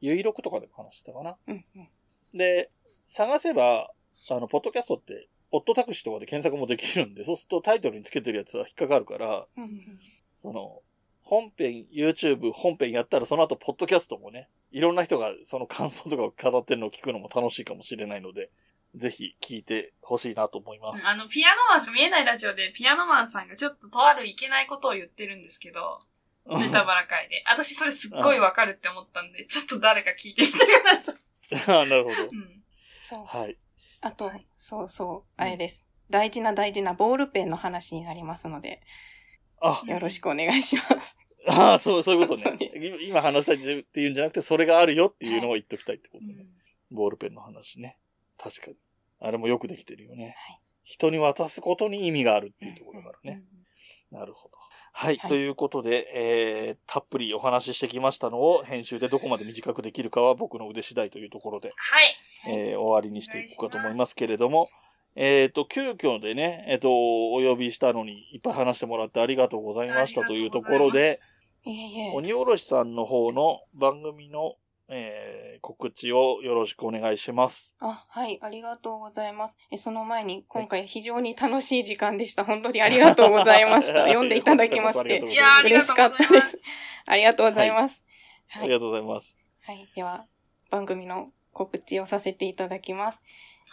[0.00, 1.36] ゆいろくとかでも話してたかな。
[1.48, 1.88] うんうん。
[2.32, 2.70] で、
[3.06, 3.90] 探せば、
[4.30, 10.00] あの、ポッドキャストって、オットタクシーとかで検索もできるんで、そうするとタイトルにつけてるやつは引っかかるから、うんうん
[10.38, 10.82] その、
[11.22, 18.50] 本編、YouTube 本編やったらその後、ポッドキャストもね、いろんな人がその感想とかを語ってるのを聞くのも楽しいかもしれないので、
[18.94, 21.06] ぜひ聞いてほしいなと思います。
[21.06, 26.00] あの、ピアノマンさん、見えないラジオでピアノマンさんがちょっととあるいけないことを言ってるんですけど、
[26.46, 27.42] ネタバラ会で。
[27.48, 31.16] 私それすっごいわかるって思ったんで、ちょっと誰か聞いてみてください。
[31.82, 32.22] あなるほど。
[32.22, 32.62] うん。
[33.02, 33.24] そう。
[33.24, 33.56] はい。
[34.00, 35.86] あとはい、そうそう、あれです。
[36.10, 38.82] 大事な大事なボールペンの話になりますので、
[39.60, 41.16] あ、よろしくお願いします。
[41.46, 42.58] あそう、そういうことね。
[43.06, 46.34] 今話したいっていうんじゃなくて、それがあるよっていうのを言っときたいってことね。
[46.38, 46.62] うん
[46.92, 47.96] ボールペンの話ね。
[48.38, 48.76] 確かに。
[49.22, 50.34] あれもよくできてるよね。
[50.36, 53.42] はい人に渡すことに意味があるっていうところだからね。
[54.10, 54.56] なるほど。
[54.92, 55.16] はい。
[55.16, 62.54] はいということで、えー、たっぷりお話ししてきましたのを、編集でどこまで短くできるかは僕の腕次第というところで、はい。
[62.54, 64.66] えー、終わりにしていこうかと思いますけれども、
[65.14, 71.20] えっ、と、急遽でね、えっ、と、お呼びしたのにいっぱい話してもらってありがとうございましたというところで、
[71.64, 72.12] いえいえ。
[72.14, 74.56] 鬼おろしさんの方の番組の、
[74.94, 77.72] えー、告知をよろしくお願いします。
[77.80, 79.56] あ、はい、ありがとうございます。
[79.70, 82.44] え、その前に、今回非常に楽しい時間でした。
[82.44, 84.04] 本当にありがとうございました。
[84.06, 86.60] 読んでいただきましてありがとうございますいや嬉しかったです。
[87.06, 88.02] ありがとうございます。
[88.48, 88.62] はい。
[88.64, 89.36] ありがとうございます。
[89.62, 89.88] はい。
[89.96, 90.26] では、
[90.70, 93.22] 番組の告知をさせていただきます。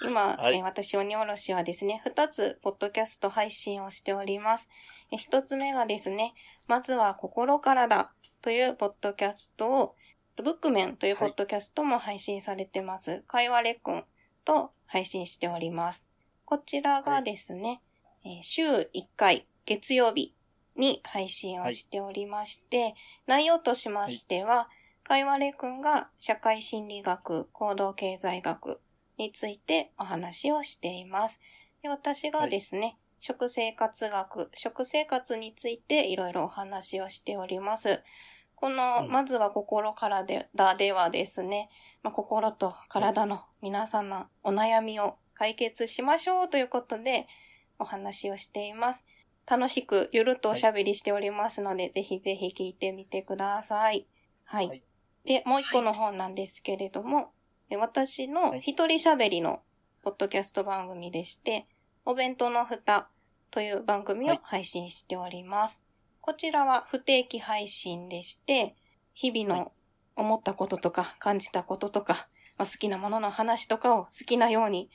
[0.03, 4.70] 今、はいえー私、鬼おろしはですね、二つ、ポッドキャスト配信をしております。
[5.11, 6.34] え一つ目がですね、
[6.67, 8.11] まずは心からだ
[8.41, 9.95] というポッドキャストを、
[10.41, 13.23] ブックメンというポッドキャストも配信されてます。
[13.27, 14.03] 会話レックン
[14.45, 16.05] と配信しております。
[16.45, 17.81] こちらがですね、
[18.23, 18.87] えー週1
[19.17, 20.33] 回、月曜日
[20.77, 22.95] に配信をしておりまして、
[23.27, 24.69] 内容としましては、
[25.03, 28.79] 会話レくんが社会心理学、行動経済学
[29.17, 31.41] についてお話をしています。
[31.81, 38.01] で私がですね、食生活学、食生活についていろいろお話をしております。
[38.60, 41.70] この、うんまずは心からでだではですね、
[42.03, 47.28] まあ、心と体の皆さんのお悩みを解決しましょうということで
[47.80, 49.05] お話をしています。
[49.49, 54.05] 楽しくゆるっとおしゃべりしておりますので、ぜひぜひ聞いてみてください。
[54.43, 54.68] はい。
[54.68, 54.84] はい
[55.26, 57.32] で、もう一個の本なんですけれども、
[57.78, 59.62] 私の一人喋りの
[60.01, 61.68] ポッドキャスト番組でして、
[62.05, 63.10] お弁当の蓋
[63.51, 65.82] という番組を配信しております。
[66.30, 68.75] はい、こちらは不定期配信でして、
[69.15, 69.71] 日々の
[70.15, 74.91] 思ったこととか感じたこととか、まあ、好きなものの話とかを好きなように、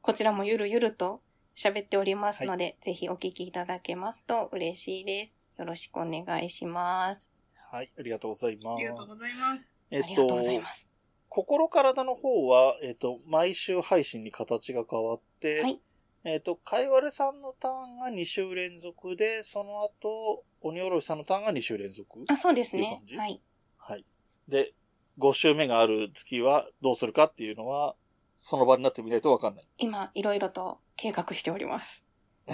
[0.00, 1.22] こちらもゆるゆると
[1.56, 5.42] 喋っておりますので、はい、ぜひお聞きいただけますと嬉しいです。
[5.58, 7.32] よろしくお願いします。
[7.72, 8.78] はい、ありがとうございます。
[8.78, 9.74] ありがとうございます。
[9.90, 10.88] えっと、ありがとうございます。
[11.28, 15.80] 心体の方は、えっと、毎週配信に形が変わって、はい。
[16.28, 22.24] えっと、かいわれさんのターンが2週連続で、その後、鬼おろしさんのターンが2週連続？
[22.28, 23.00] あ、そうですね。
[23.16, 23.40] はい。
[23.78, 24.04] はい。
[24.48, 24.74] で、
[25.20, 27.94] 5週目がある月はどうするかっていうのは、
[28.38, 29.68] その場になってみないとわかんない。
[29.78, 32.04] 今、いろいろと計画しております。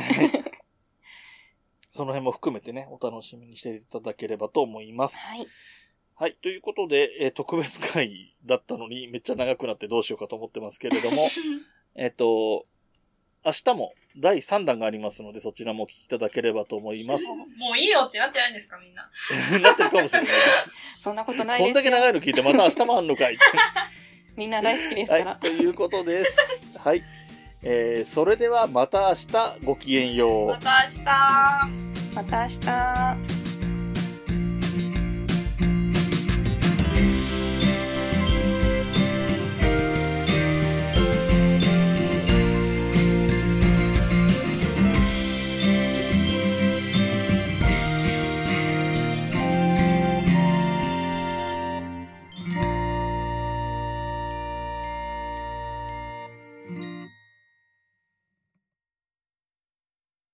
[1.93, 5.17] その辺も含めてね、お楽しみにしていただければと思います。
[5.17, 5.47] はい。
[6.15, 6.37] はい。
[6.43, 11.27] ということで、えー、特別会だったのにめっちゃ長くなってどうしようかと思ってますけれども、
[11.97, 12.67] えっと、
[13.45, 17.25] 明日も第3弾がありますので、そちらもお聞きいただければと思います。
[17.59, 19.03] もういいよってなってないんですか、みんな。
[19.61, 20.31] なってるかもしれない。
[20.99, 23.37] そんなことないですこんだけ長いの聞いてまた明日もあんのかい。
[24.37, 25.25] みんな大好きですから。
[25.25, 26.37] はい、ということです。
[26.79, 27.03] はい。
[27.65, 29.15] えー、それではまた明
[29.59, 30.49] 日ごきげんよう。
[30.49, 31.05] また明日。
[32.15, 32.49] また明
[33.27, 33.42] 日。